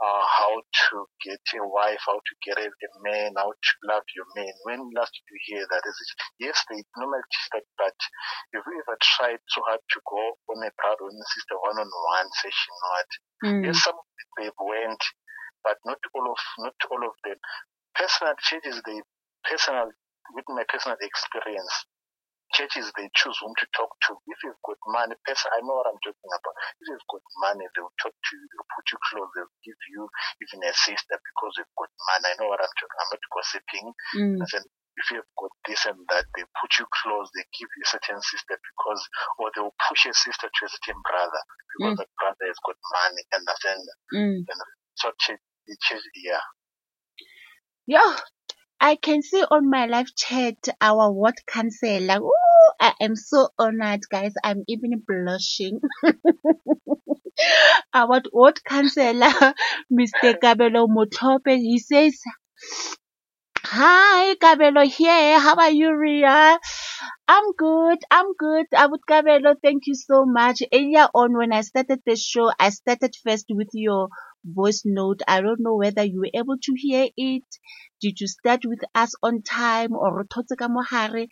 [0.00, 4.04] uh, how to get a wife, how to get a, a man, how to love
[4.16, 4.52] your man.
[4.64, 5.84] When last did you hear that?
[5.84, 7.96] Is it, yes, they normally teach that, but
[8.56, 10.22] if you ever tried so hard to go
[10.56, 13.10] on a brother and sister one-on-one session, what?
[13.44, 13.62] Mm.
[13.68, 15.02] Yes, some of them they went,
[15.64, 17.36] but not all of not all of them.
[17.92, 19.04] Personal changes, they
[19.44, 19.92] personal
[20.32, 21.74] with my personal experience,
[22.54, 24.18] churches they choose whom to talk to.
[24.26, 26.56] If you've got money, person, I know what I'm talking about.
[26.82, 30.02] If you've got money, they'll talk to you, they'll put you close, they'll give you
[30.42, 32.26] even a sister because you've got money.
[32.30, 33.00] I know what I'm talking.
[33.00, 33.88] I'm not gossiping.
[34.18, 34.36] Mm.
[34.42, 34.64] And then
[35.00, 38.20] if you've got this and that, they put you close, they give you a certain
[38.20, 39.02] sister because,
[39.40, 41.42] or they'll push a sister to a certain brother
[41.78, 42.02] because Mm.
[42.02, 43.22] the brother has got money.
[43.32, 43.84] Understand?
[44.12, 44.38] Mm.
[44.44, 44.60] And
[44.98, 45.40] so church,
[45.86, 46.44] church, yeah.
[47.86, 48.16] Yeah.
[48.80, 52.20] I can see on my live chat our ward counselor.
[52.20, 54.32] Ooh, I am so honored, guys.
[54.42, 55.80] I'm even blushing.
[57.94, 59.54] our ward counselor,
[59.92, 60.34] Mr.
[60.42, 62.18] Kabelo Motope, he says,
[63.64, 65.38] Hi, Kabelo here.
[65.38, 66.58] How are you, Ria?
[67.28, 67.98] I'm good.
[68.10, 68.66] I'm good.
[68.74, 70.62] Abut Kabelo, thank you so much.
[70.72, 74.08] Earlier on, when I started the show, I started first with your
[74.44, 75.20] voice note.
[75.28, 77.44] I don't know whether you were able to hear it.
[78.00, 81.26] Did you start with us on time or re thotse ka mo gare?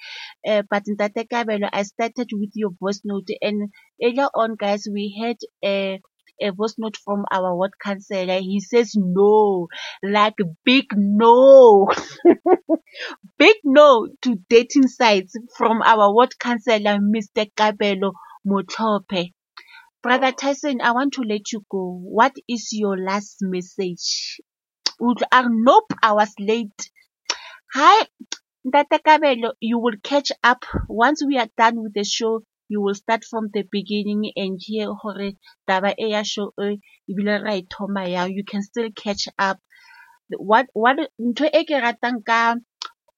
[0.47, 3.71] Uh, but Ntate Kabelo, I started with your voice note and
[4.03, 6.01] earlier on, guys, we had a
[6.41, 8.39] a voice note from our ward counselor.
[8.39, 9.67] He says no,
[10.03, 11.89] like big no.
[13.39, 17.47] big no to dating sites from our ward counselor, Mr.
[17.57, 18.13] Kabelo
[18.47, 19.33] Motope.
[20.01, 21.99] Brother Tyson, I want to let you go.
[22.01, 24.41] What is your last message?
[25.01, 26.91] Would are ah, nope, I was late.
[27.75, 28.07] Hi,
[28.65, 32.45] Ntate Kabelo, you will catch up once we are done with the show.
[32.69, 35.33] You will start from the beginning and hear hore
[35.69, 36.79] taba e ya show e
[37.11, 38.33] ebile ra e thoma yang.
[38.33, 39.59] You can still catch up.
[40.31, 42.55] What what ntho e ke ratang ka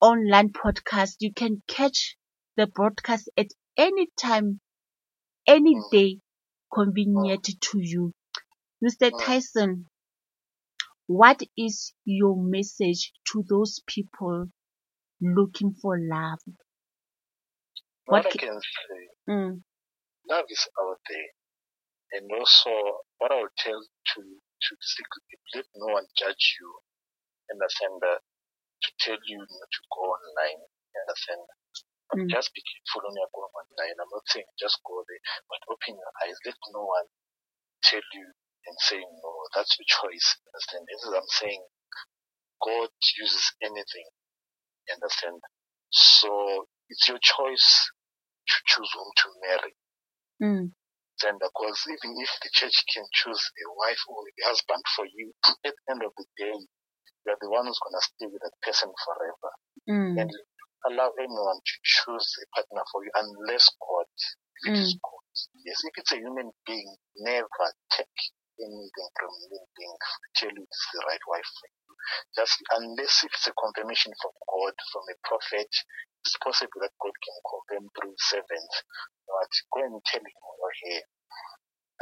[0.01, 2.17] online podcast, you can catch
[2.57, 4.61] the broadcast at any time,
[5.47, 5.91] any mm.
[5.93, 6.21] day
[6.73, 8.13] convenient to you.
[8.85, 9.11] Mr.
[9.19, 9.87] Tyson,
[11.07, 14.47] what is your message to those people
[15.21, 16.39] looking for love?
[18.07, 19.63] What, What I can say, Mm,
[20.29, 21.31] love is out there.
[22.13, 22.71] And also,
[23.19, 24.77] what I would tell to, to
[25.55, 26.69] let no one judge you.
[27.51, 28.21] and Understand that?
[28.83, 30.61] To tell you not to go online.
[31.07, 31.43] Understand?
[32.17, 32.29] Mm.
[32.31, 33.97] just be careful when you're going online.
[34.01, 36.39] I'm not saying just go there, but open your eyes.
[36.47, 37.09] Let no one
[37.85, 38.27] tell you
[38.69, 39.33] and say no.
[39.57, 40.29] That's your choice.
[40.53, 40.85] Understand?
[40.91, 41.65] This is I'm saying.
[42.65, 42.89] God
[43.21, 44.09] uses anything.
[44.93, 45.41] Understand?
[45.91, 47.69] So it's your choice
[48.49, 49.75] to choose whom to marry.
[50.43, 50.73] mm,
[51.23, 55.33] Then because even if the church can choose a wife or a husband for you,
[55.65, 56.57] at the end of the day,
[57.27, 59.51] you're the one who's gonna stay with that person forever.
[59.91, 60.31] mm, And
[60.89, 64.09] allow anyone to choose a partner for you unless God.
[64.65, 65.01] If it is Mm.
[65.03, 65.27] God.
[65.67, 67.49] Yes, if it's a human being, never
[67.93, 68.19] take
[68.61, 71.83] anything from a human being to tell you it's the right wife for you.
[72.39, 75.71] Just unless if it's a confirmation from God, from a prophet,
[76.25, 78.77] it's possible that God can confirm through servants.
[79.27, 81.01] But go and tell him or her,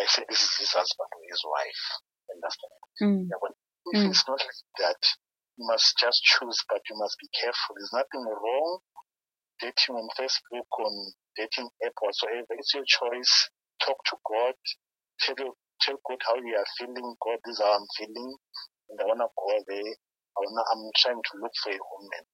[0.00, 1.82] I said this is his husband or his wife.
[2.34, 2.74] Understand?
[3.02, 3.52] mm, Yeah, but
[3.94, 4.10] if Mm.
[4.10, 5.02] it's not like that,
[5.58, 7.74] you must just choose, but you must be careful.
[7.76, 8.78] There's nothing wrong
[9.60, 10.94] dating on Facebook, on
[11.36, 12.52] dating app whatsoever.
[12.58, 13.50] It's your choice.
[13.84, 14.54] Talk to God.
[15.20, 17.16] Tell you, tell God how you are feeling.
[17.24, 18.36] God, this is how I'm feeling,
[18.90, 19.92] and I wanna go there.
[20.36, 22.24] I wanna, I'm trying to look for a woman.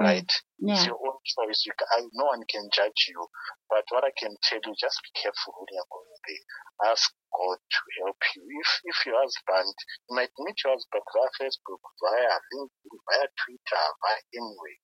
[0.00, 0.26] Right?
[0.26, 1.62] It's yeah, your own choice.
[1.66, 3.20] You can, I, no one can judge you.
[3.70, 6.90] But what I can tell you, just be careful when you're going there.
[6.90, 8.42] Ask God to help you.
[8.58, 9.74] If if your husband,
[10.10, 14.74] you might meet your husband via Facebook, via LinkedIn, via Twitter, via anyway.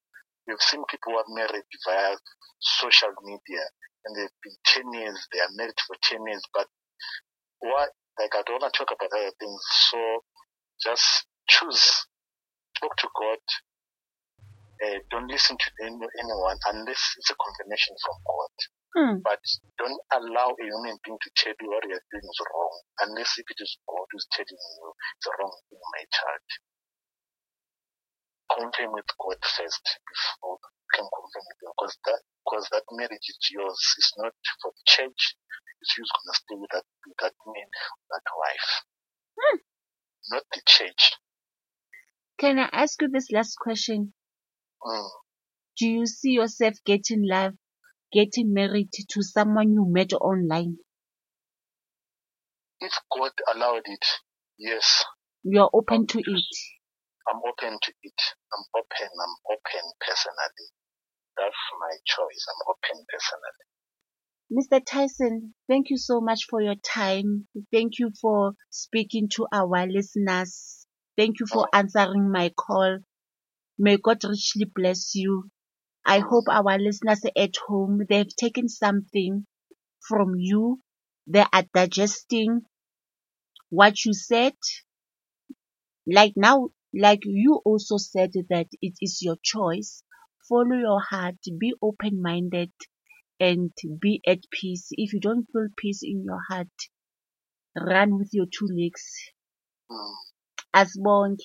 [0.46, 2.14] We've seen people who are married via
[2.60, 3.64] social media,
[4.06, 5.18] and they've been ten years.
[5.34, 6.70] They are married for ten years, but
[7.60, 7.90] what?
[8.18, 9.62] Like I don't want to talk about other things.
[9.90, 9.98] So
[10.82, 12.06] just choose.
[12.80, 13.42] Talk to God.
[14.80, 18.54] Uh, don't listen to anyone unless it's a confirmation from God.
[18.96, 19.16] Hmm.
[19.22, 19.40] But
[19.78, 22.74] don't allow a human being to tell you what you're doing is wrong,
[23.06, 24.88] unless if it is God who's telling you
[25.20, 26.48] it's wrong thing, my child.
[28.50, 33.28] Confirm with God first before you can confirm with God, because that because that marriage
[33.28, 33.80] is yours.
[33.98, 35.22] It's not for the church.
[35.82, 37.70] It's who's gonna stay with that with that man,
[38.10, 38.70] that wife,
[39.38, 39.58] Hmm.
[40.32, 41.14] not the church.
[42.38, 44.14] Can I ask you this last question?
[44.84, 45.08] Mm.
[45.78, 47.54] Do you see yourself getting love,
[48.12, 50.78] getting married to someone you met online?
[52.80, 54.04] If God allowed it,
[54.58, 55.04] yes,
[55.44, 56.44] You're open to it.
[57.28, 58.20] I'm open to it.
[58.52, 59.08] I'm open.
[59.08, 60.68] I'm open personally.
[61.36, 62.46] That's my choice.
[62.48, 63.64] I'm open personally.
[64.50, 64.80] Mr.
[64.84, 67.48] Tyson, thank you so much for your time.
[67.72, 70.86] Thank you for speaking to our listeners.
[71.16, 72.98] Thank you for answering my call.
[73.80, 75.50] May God richly bless you.
[76.04, 79.46] I hope our listeners at home, they've taken something
[80.06, 80.80] from you.
[81.26, 82.62] They are digesting
[83.70, 84.52] what you said.
[86.06, 90.02] Like now, like you also said that it is your choice.
[90.48, 92.72] Follow your heart, be open minded
[93.40, 94.88] and be at peace.
[94.90, 96.68] If you don't feel peace in your heart,
[97.76, 99.04] run with your two legs.
[99.90, 100.14] Mm.
[100.74, 101.38] As Asbonge.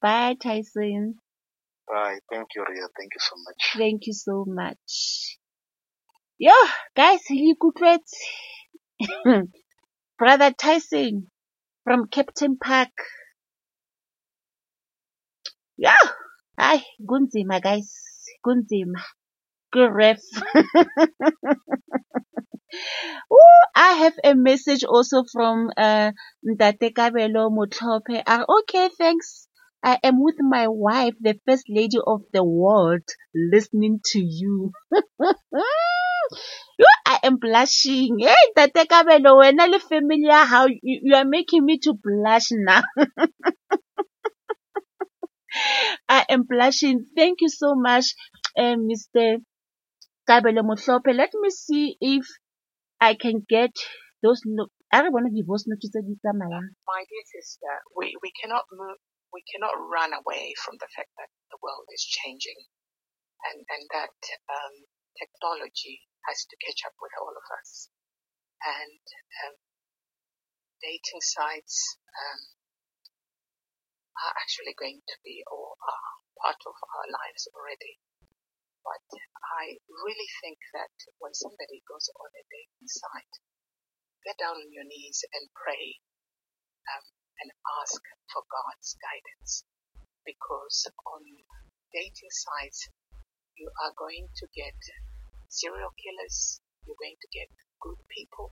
[0.00, 1.18] Bye, Tyson.
[1.88, 2.18] Bye.
[2.30, 2.86] Thank you, Ria.
[2.98, 3.74] Thank you so much.
[3.78, 5.38] Thank you so much.
[6.38, 6.66] Yeah,
[6.96, 7.74] guys, you could
[10.18, 11.30] Brother Tyson
[11.84, 12.90] from Kempton Park.
[15.76, 15.96] Yeah,
[16.58, 17.92] hi, kunzima guys,
[18.44, 19.02] kunzima.
[19.72, 20.20] Good ref.
[23.32, 26.12] Ooh, I have a message also from uh
[26.46, 28.22] Ntate Kabelo Motlope.
[28.26, 29.48] Ah, okay, thanks.
[29.84, 33.02] I am with my wife, the first lady of the world,
[33.34, 34.72] listening to you.
[36.78, 38.18] Yo, I am blushing.
[38.18, 39.36] Hey, Tate Kabelo,
[39.68, 42.82] le family ya hao, you, you are making me to blush now.
[46.08, 47.06] I am blushing.
[47.16, 48.14] Thank you so much,
[48.56, 49.38] uh, Mr.
[50.28, 51.14] Kabelo Motlope.
[51.14, 52.26] Let me see if
[53.00, 53.72] I can get
[54.22, 54.40] those.
[54.46, 55.94] No- I don't want to those notices.
[56.86, 58.96] My dear sister, we, we cannot move,
[59.34, 62.70] we cannot run away from the fact that the world is changing
[63.50, 64.14] and, and that
[64.46, 64.86] um,
[65.18, 67.90] technology has to catch up with all of us.
[68.62, 69.04] And
[69.44, 69.58] um,
[70.78, 72.42] dating sites um,
[74.22, 77.98] are actually going to be or are part of our lives already.
[78.86, 79.04] But
[79.58, 83.34] I really think that when somebody goes on a dating site,
[84.22, 86.00] get down on your knees and pray
[86.88, 87.04] um,
[87.42, 87.50] and
[87.82, 88.00] ask
[88.32, 89.64] for God's guidance.
[90.24, 91.22] Because on
[91.92, 92.88] dating sites,
[93.56, 94.74] you are going to get
[95.48, 97.48] serial killers, you're going to get
[97.80, 98.50] good people,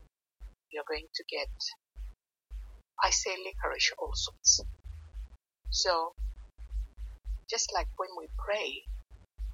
[0.71, 1.51] you're going to get,
[3.03, 4.63] I say licorice, all sorts.
[5.71, 6.15] So,
[7.51, 8.85] just like when we pray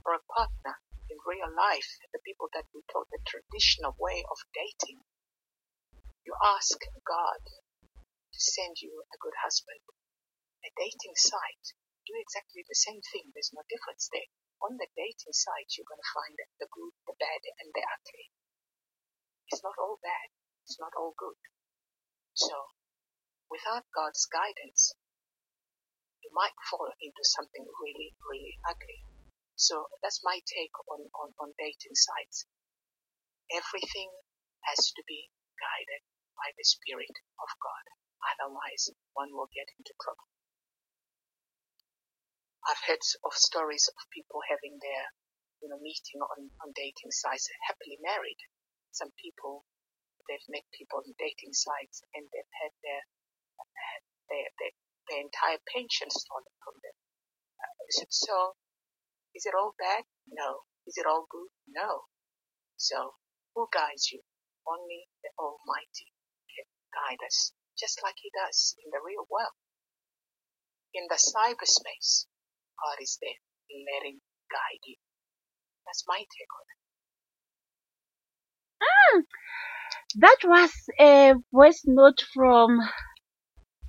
[0.03, 0.77] for a partner
[1.11, 5.01] in real life, the people that we taught the traditional way of dating,
[6.27, 6.77] you ask
[7.07, 7.41] God
[8.39, 9.83] to send you a good husband.
[10.63, 11.75] A dating site,
[12.07, 13.35] do exactly the same thing.
[13.35, 14.31] There's no difference there.
[14.63, 18.31] On the dating site, you're going to find the good, the bad, and the ugly.
[19.51, 20.31] It's not all bad.
[20.63, 21.39] It's not all good.
[22.35, 22.55] So,
[23.51, 24.95] without God's guidance,
[26.23, 29.03] you might fall into something really, really ugly.
[29.57, 32.47] So that's my take on, on, on dating sites.
[33.51, 34.11] Everything
[34.71, 36.03] has to be guided
[36.37, 37.98] by the Spirit of God.
[38.23, 40.27] Otherwise, one will get into trouble.
[42.67, 45.05] I've heard of stories of people having their,
[45.63, 48.39] you know, meeting on, on dating sites, happily married.
[48.93, 49.65] Some people,
[50.29, 53.03] they've met people on dating sites and they've had their,
[54.29, 54.73] their, their,
[55.09, 56.97] their entire pension stolen from them.
[57.57, 58.59] Uh, so,
[59.35, 60.05] is it all bad?
[60.29, 60.69] No.
[60.87, 61.49] Is it all good?
[61.69, 62.09] No.
[62.77, 63.17] So,
[63.55, 64.23] who guides you?
[64.69, 66.13] Only the Almighty
[66.53, 69.55] can guide us, just like He does in the real world.
[70.95, 72.27] In the cyberspace,
[72.83, 73.39] God is there,
[73.71, 74.21] letting
[74.51, 74.97] guide you.
[75.87, 76.79] That's my take on it.
[78.85, 79.23] Mm,
[80.17, 82.81] that was a voice note from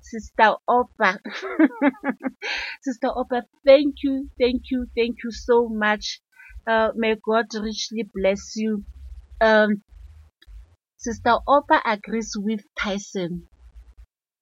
[0.02, 1.20] Sister Opa.
[2.84, 6.22] Sister Opa, thank you, thank you, thank you so much.
[6.68, 8.86] Uh, may God richly bless you.
[9.42, 9.84] Um,
[10.98, 13.48] Sister Opa agrees with Tyson.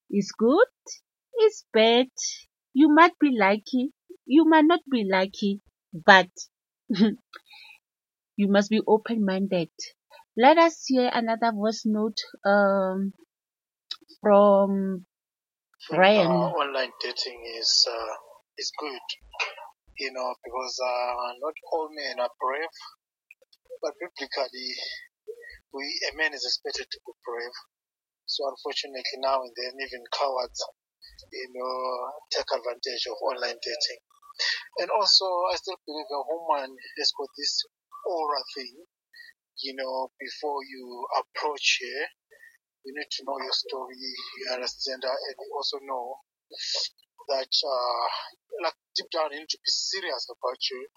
[0.10, 0.68] It's good,
[1.34, 2.08] it's bad.
[2.74, 3.93] You might be lucky,
[4.26, 5.62] you might not be lucky,
[5.93, 6.30] but
[8.38, 9.70] You must be open minded.
[10.38, 13.12] Let us hear another voice note um,
[14.22, 15.05] from
[15.89, 16.28] Brian.
[16.28, 18.16] Uh, online dating is uh,
[18.58, 19.01] is good,
[19.99, 22.70] you know, because uh, not all men are brave,
[23.82, 24.74] but biblically,
[25.74, 27.55] we a man is expected to be brave.
[28.28, 30.59] So unfortunately, now and then, even cowards,
[31.32, 34.01] you know, take advantage of online dating.
[34.84, 37.63] And also, I still believe a woman has got this
[38.05, 38.86] aura thing,
[39.63, 42.01] you know, before you approach her,
[42.86, 46.19] you need to know your story, you understand and you also know
[47.30, 48.07] that, uh,
[48.63, 50.88] like deep down, you need to be serious about you.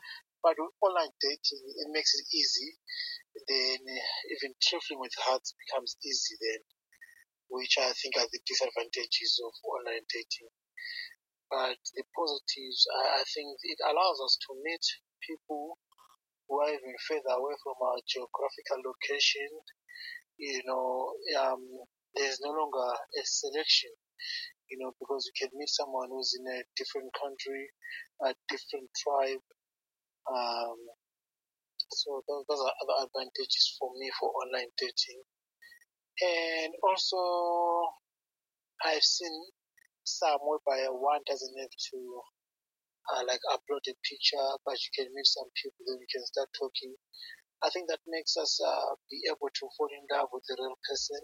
[0.42, 2.74] But with online dating, it makes it easy.
[3.48, 3.80] Then
[4.34, 6.60] even trifling with hearts becomes easy then,
[7.50, 10.50] which I think are the disadvantages of online dating.
[11.50, 14.84] But the positives, I, I think it allows us to meet
[15.26, 15.78] people
[16.46, 19.50] who are even further away from our geographical location.
[20.38, 21.62] You know, um,
[22.14, 23.90] there's no longer a selection,
[24.70, 27.66] you know, because you can meet someone who's in a different country,
[28.22, 29.44] a different tribe.
[30.30, 30.78] Um,
[31.90, 35.22] so those, those are other advantages for me for online dating.
[36.20, 37.20] And also,
[38.84, 39.32] I've seen
[40.04, 41.98] some whereby one doesn't have to
[43.12, 46.48] uh, like upload a picture, but you can meet some people, then you can start
[46.52, 46.94] talking.
[47.62, 50.76] I think that makes us uh, be able to fall in love with the real
[50.88, 51.20] person,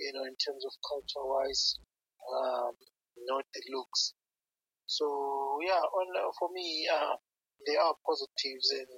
[0.00, 1.76] you know, in terms of culture wise,
[2.32, 2.72] um,
[3.28, 4.14] not the looks.
[4.86, 5.04] So
[5.64, 7.16] yeah, on, uh, for me, uh,
[7.66, 8.90] there are positives and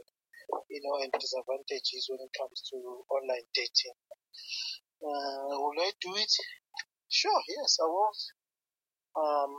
[0.70, 2.76] you know and disadvantages when it comes to
[3.10, 3.98] online dating.
[5.05, 6.32] Uh, will I do it?
[7.09, 8.12] Sure, yes, I will.
[9.16, 9.55] Um,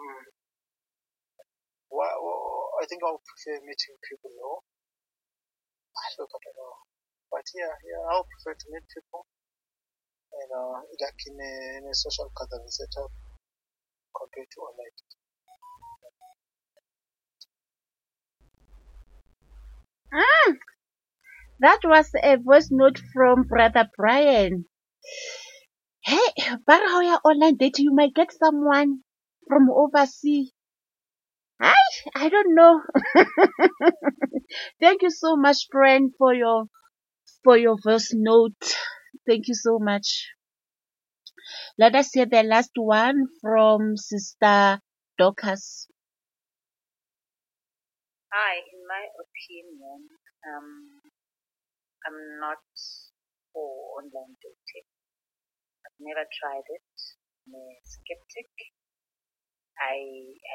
[1.89, 4.63] well, I think I would prefer meeting people, no?
[5.95, 6.73] I don't know.
[7.31, 9.25] But yeah, yeah, I would prefer to meet people.
[10.33, 13.11] And, uh, like in a, in a social gathering setup
[14.17, 14.95] compared to online.
[20.13, 20.53] Ah,
[21.59, 24.65] that was a voice note from Brother Brian.
[26.05, 26.17] Hey,
[26.87, 29.03] how you online dating, you might get someone
[29.49, 30.51] from overseas.
[31.59, 31.73] I,
[32.15, 32.81] I don't know.
[34.79, 36.65] Thank you so much, friend, for your
[37.43, 38.61] for your voice note.
[39.27, 40.29] Thank you so much.
[41.77, 44.81] Let us hear the last one from Sister
[45.19, 45.87] Dorcas.
[48.33, 50.09] Hi, in my opinion,
[50.45, 51.01] um,
[52.05, 52.59] I'm not
[53.53, 54.87] for online dating.
[56.03, 56.83] Never tried it.
[57.47, 58.51] I'm a skeptic.
[59.79, 59.97] I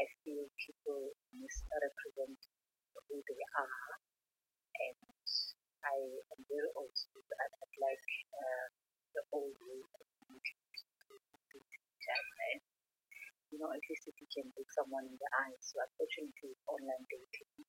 [0.01, 2.39] I feel people misrepresent
[3.09, 3.93] who they are,
[4.87, 4.99] and
[5.85, 5.97] I
[6.35, 7.25] am very old school.
[7.41, 8.67] I, I'd like uh,
[9.15, 10.61] the old way of meeting
[13.51, 15.61] you know, at least if you can look someone in the eyes.
[15.61, 17.65] So unfortunately, online dating,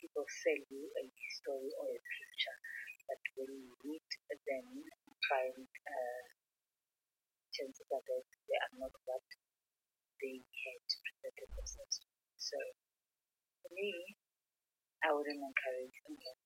[0.00, 1.04] people sell you a
[1.42, 2.58] story or a picture,
[3.08, 4.66] but when you meet them,
[5.28, 6.22] find uh,
[7.58, 9.26] chances that they are not what
[10.22, 12.06] they had presented themselves to.
[12.38, 12.58] So
[13.66, 14.14] for me,
[15.02, 16.38] I wouldn't encourage online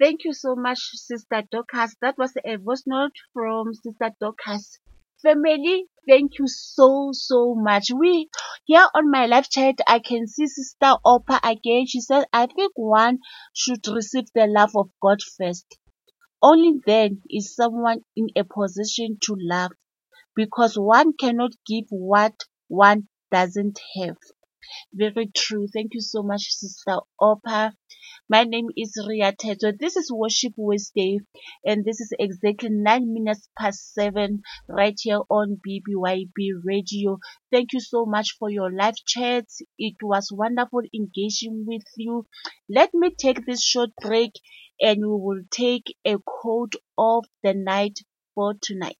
[0.00, 1.96] Thank you so much, Sister Dorcas.
[2.00, 4.78] That was a voice note from Sister Dorcas.
[5.22, 7.90] Family, thank you so, so much.
[7.90, 8.30] We,
[8.64, 11.86] here on my live chat, I can see Sister Opa again.
[11.86, 13.18] She said, I think one
[13.52, 15.66] should receive the love of God first.
[16.42, 19.70] Only then is someone in a position to love
[20.36, 24.16] because one cannot give what one doesn't have.
[24.92, 25.68] Very true.
[25.72, 27.72] Thank you so much, Sister Opa.
[28.28, 29.78] My name is Ria Thetswe.
[29.78, 31.20] This is Worship Wednesday,
[31.64, 37.18] and this is exactly nine minutes past seven right here on BBYB Radio.
[37.52, 39.62] Thank you so much for your live chats.
[39.78, 42.26] It was wonderful engaging with you.
[42.68, 44.32] Let me take this short break,
[44.80, 47.98] and we will take a quote of the night
[48.34, 48.96] for tonight.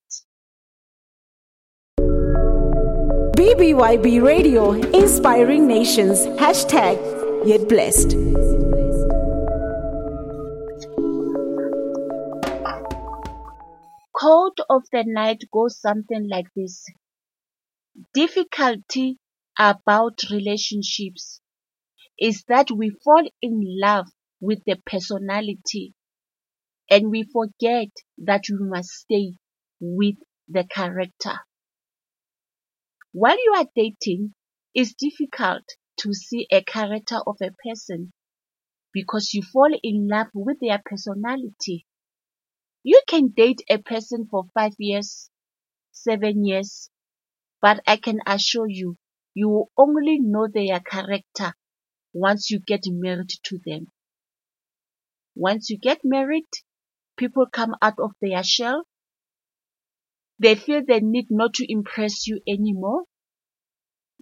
[3.39, 6.27] BBYB Radio, inspiring nations.
[6.41, 6.99] Hashtag
[7.47, 8.17] yet blessed.
[14.13, 16.85] Quote of the night goes something like this.
[18.13, 19.19] Difficulty
[19.59, 21.41] about relationships
[22.19, 24.09] is that we fall in love
[24.41, 25.95] with the personality
[26.91, 27.89] and we forget
[28.19, 29.33] that we must stay
[29.81, 30.17] with
[30.49, 31.41] the character.
[33.13, 34.35] While you are dating,
[34.73, 35.63] it's difficult
[35.99, 38.15] to see a character of a person
[38.93, 41.87] because you fall in love with their personality.
[42.83, 45.31] You can date a person for five years,
[45.93, 46.91] seven years,
[47.63, 48.99] but I can assure you,
[49.35, 51.55] you will only know their character
[52.13, 53.93] once you get married to them.
[55.39, 56.49] Once you get married,
[57.17, 58.83] people come out of their shell.
[60.41, 63.05] They feel the need not to impress you anymore.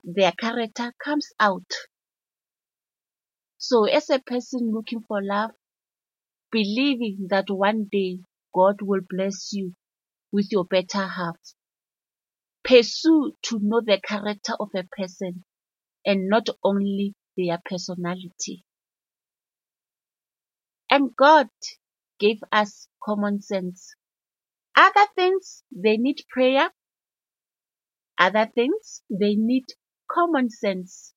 [0.05, 1.72] Their character comes out.
[3.56, 5.52] So as a person looking for love,
[6.52, 8.18] believing that one day
[8.55, 9.72] God will bless you
[10.30, 11.38] with your better half,
[12.62, 15.44] pursue to know the character of a person
[16.05, 18.65] and not only their personality.
[20.97, 21.51] And God
[22.18, 23.94] gave us common sense.
[24.74, 26.70] Other things, they need prayer.
[28.16, 29.66] Other things, they need
[30.10, 31.12] common sense.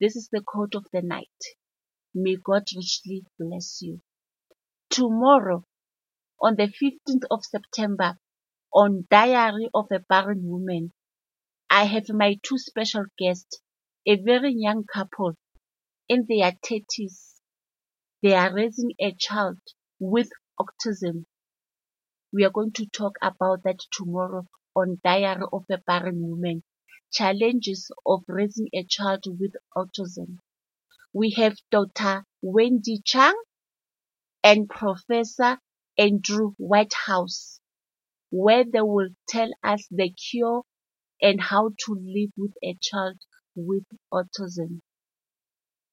[0.00, 1.28] This is the code of the night.
[2.14, 4.00] May God richly bless you.
[4.88, 5.66] Tomorrow,
[6.40, 8.18] on the 15th of September,
[8.72, 10.92] on Diary of a Barren Woman,
[11.68, 13.60] I have my two special guests,
[14.06, 15.34] a very young couple
[16.08, 17.33] in their 30s.
[18.24, 19.58] They are raising a child
[19.98, 21.26] with autism.
[22.32, 26.62] We are going to talk about that tomorrow on Diary of a Barren Woman.
[27.12, 30.38] Challenges of raising a child with autism.
[31.12, 32.24] We have Dr.
[32.40, 33.38] Wendy Chang
[34.42, 35.58] and Professor
[35.98, 37.60] Andrew Whitehouse,
[38.30, 40.62] where they will tell us the cure
[41.20, 43.18] and how to live with a child
[43.54, 44.80] with autism.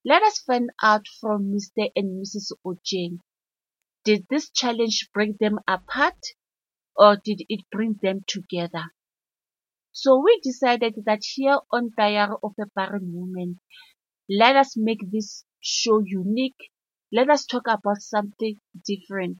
[0.04, 1.92] Let us find out from Mr.
[1.96, 2.52] and Mrs.
[2.66, 3.20] Ojeng.
[4.04, 6.18] Did this challenge bring them apart
[6.96, 8.86] or did it bring them together?
[9.92, 13.60] So we decided that here on Diary of a Barren Woman,
[14.28, 16.72] let us make this show unique.
[17.12, 19.40] Let us talk about something different.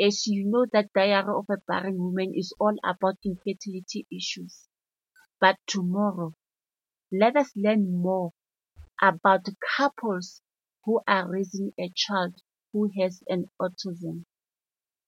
[0.00, 4.68] As you know that Diary of a Barren Woman is all about infertility issues.
[5.40, 6.34] But tomorrow,
[7.10, 8.34] let us learn more
[9.02, 9.46] about
[9.76, 10.42] couples
[10.84, 12.34] who are raising a child
[12.72, 14.24] who has an autism.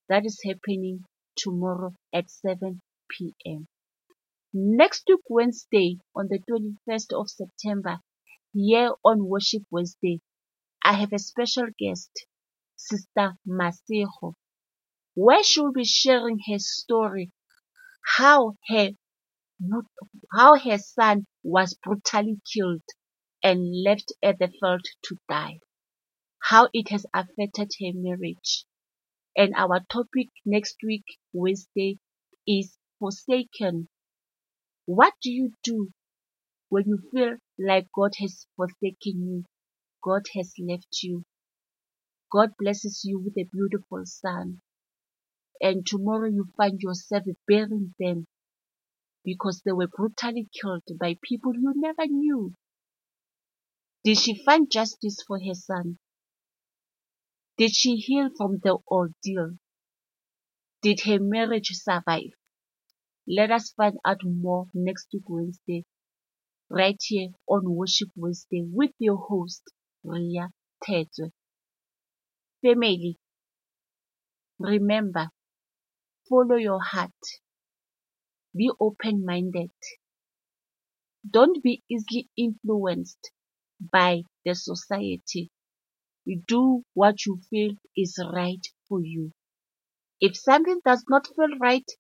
[0.09, 1.05] That is happening
[1.37, 3.69] tomorrow at 7 p.m.
[4.53, 8.01] Next week, Wednesday, on the 21st of September,
[8.53, 10.21] here on Worship Wednesday,
[10.85, 12.11] I have a special guest,
[12.77, 14.35] Sister Masejo,
[15.15, 17.33] where she will be sharing her story,
[18.19, 18.91] how her,
[20.33, 22.83] how her son was brutally killed
[23.43, 25.61] and left at the field to die,
[26.41, 28.65] how it has affected her marriage.
[29.37, 31.99] And our topic next week, Wednesday,
[32.47, 33.89] is forsaken.
[34.87, 35.91] What do you do
[36.71, 39.45] when you feel like God has forsaken you?
[40.05, 41.25] God has left you.
[42.33, 44.61] God blesses you with a beautiful son.
[45.61, 48.27] And tomorrow you find yourself burying them
[49.25, 52.55] because they were brutally killed by people you never knew.
[54.05, 55.99] Did she find justice for her son?
[57.57, 59.59] Did she heal from the ordeal?
[60.83, 62.33] Did her marriage survive?
[63.29, 65.85] Let us find out more next week Wednesday,
[66.69, 69.63] right here on Worship Wednesday with your host,
[70.03, 70.51] Ria
[70.85, 71.31] Thetswe.
[72.61, 73.21] Family,
[74.59, 75.31] remember,
[76.29, 77.13] follow your heart.
[78.57, 79.71] Be open-minded.
[81.31, 83.31] Don't be easily influenced
[83.91, 85.51] by the society.
[86.49, 89.33] Do what you feel is right for you.
[90.21, 91.91] If something does not feel right,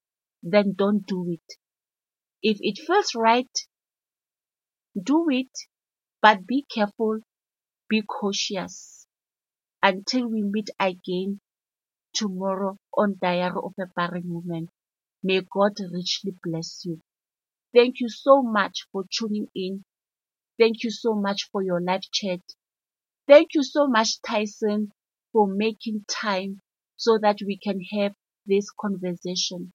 [0.43, 1.55] then don't do it.
[2.43, 3.51] If it feels right,
[5.01, 5.51] do it,
[6.23, 7.21] but be careful,
[7.89, 9.07] be cautious.
[9.83, 11.41] Until we meet again
[12.15, 14.69] tomorrow on Diary of a Barren Woman,
[15.23, 17.01] may God richly bless you.
[17.75, 19.85] Thank you so much for tuning in.
[20.62, 22.40] Thank you so much for your live chat.
[23.28, 24.93] Thank you so much, Tyson,
[25.32, 26.62] for making time
[26.97, 28.14] so that we can have
[28.47, 29.72] this conversation.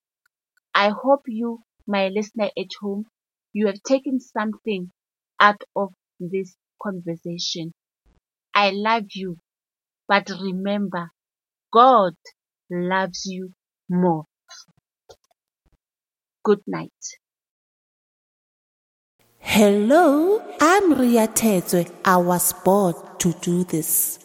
[0.76, 3.05] I hope you, my listener at home,
[3.53, 4.91] you have taken something
[5.39, 7.73] out of this conversation.
[8.55, 9.38] I love you,
[10.07, 11.11] but remember,
[11.73, 12.15] God
[12.72, 13.53] loves you
[13.89, 14.26] more.
[16.43, 17.19] Good night.
[19.49, 21.90] Hello, I'm Ria Thetswe.
[22.03, 24.19] I was born to do this.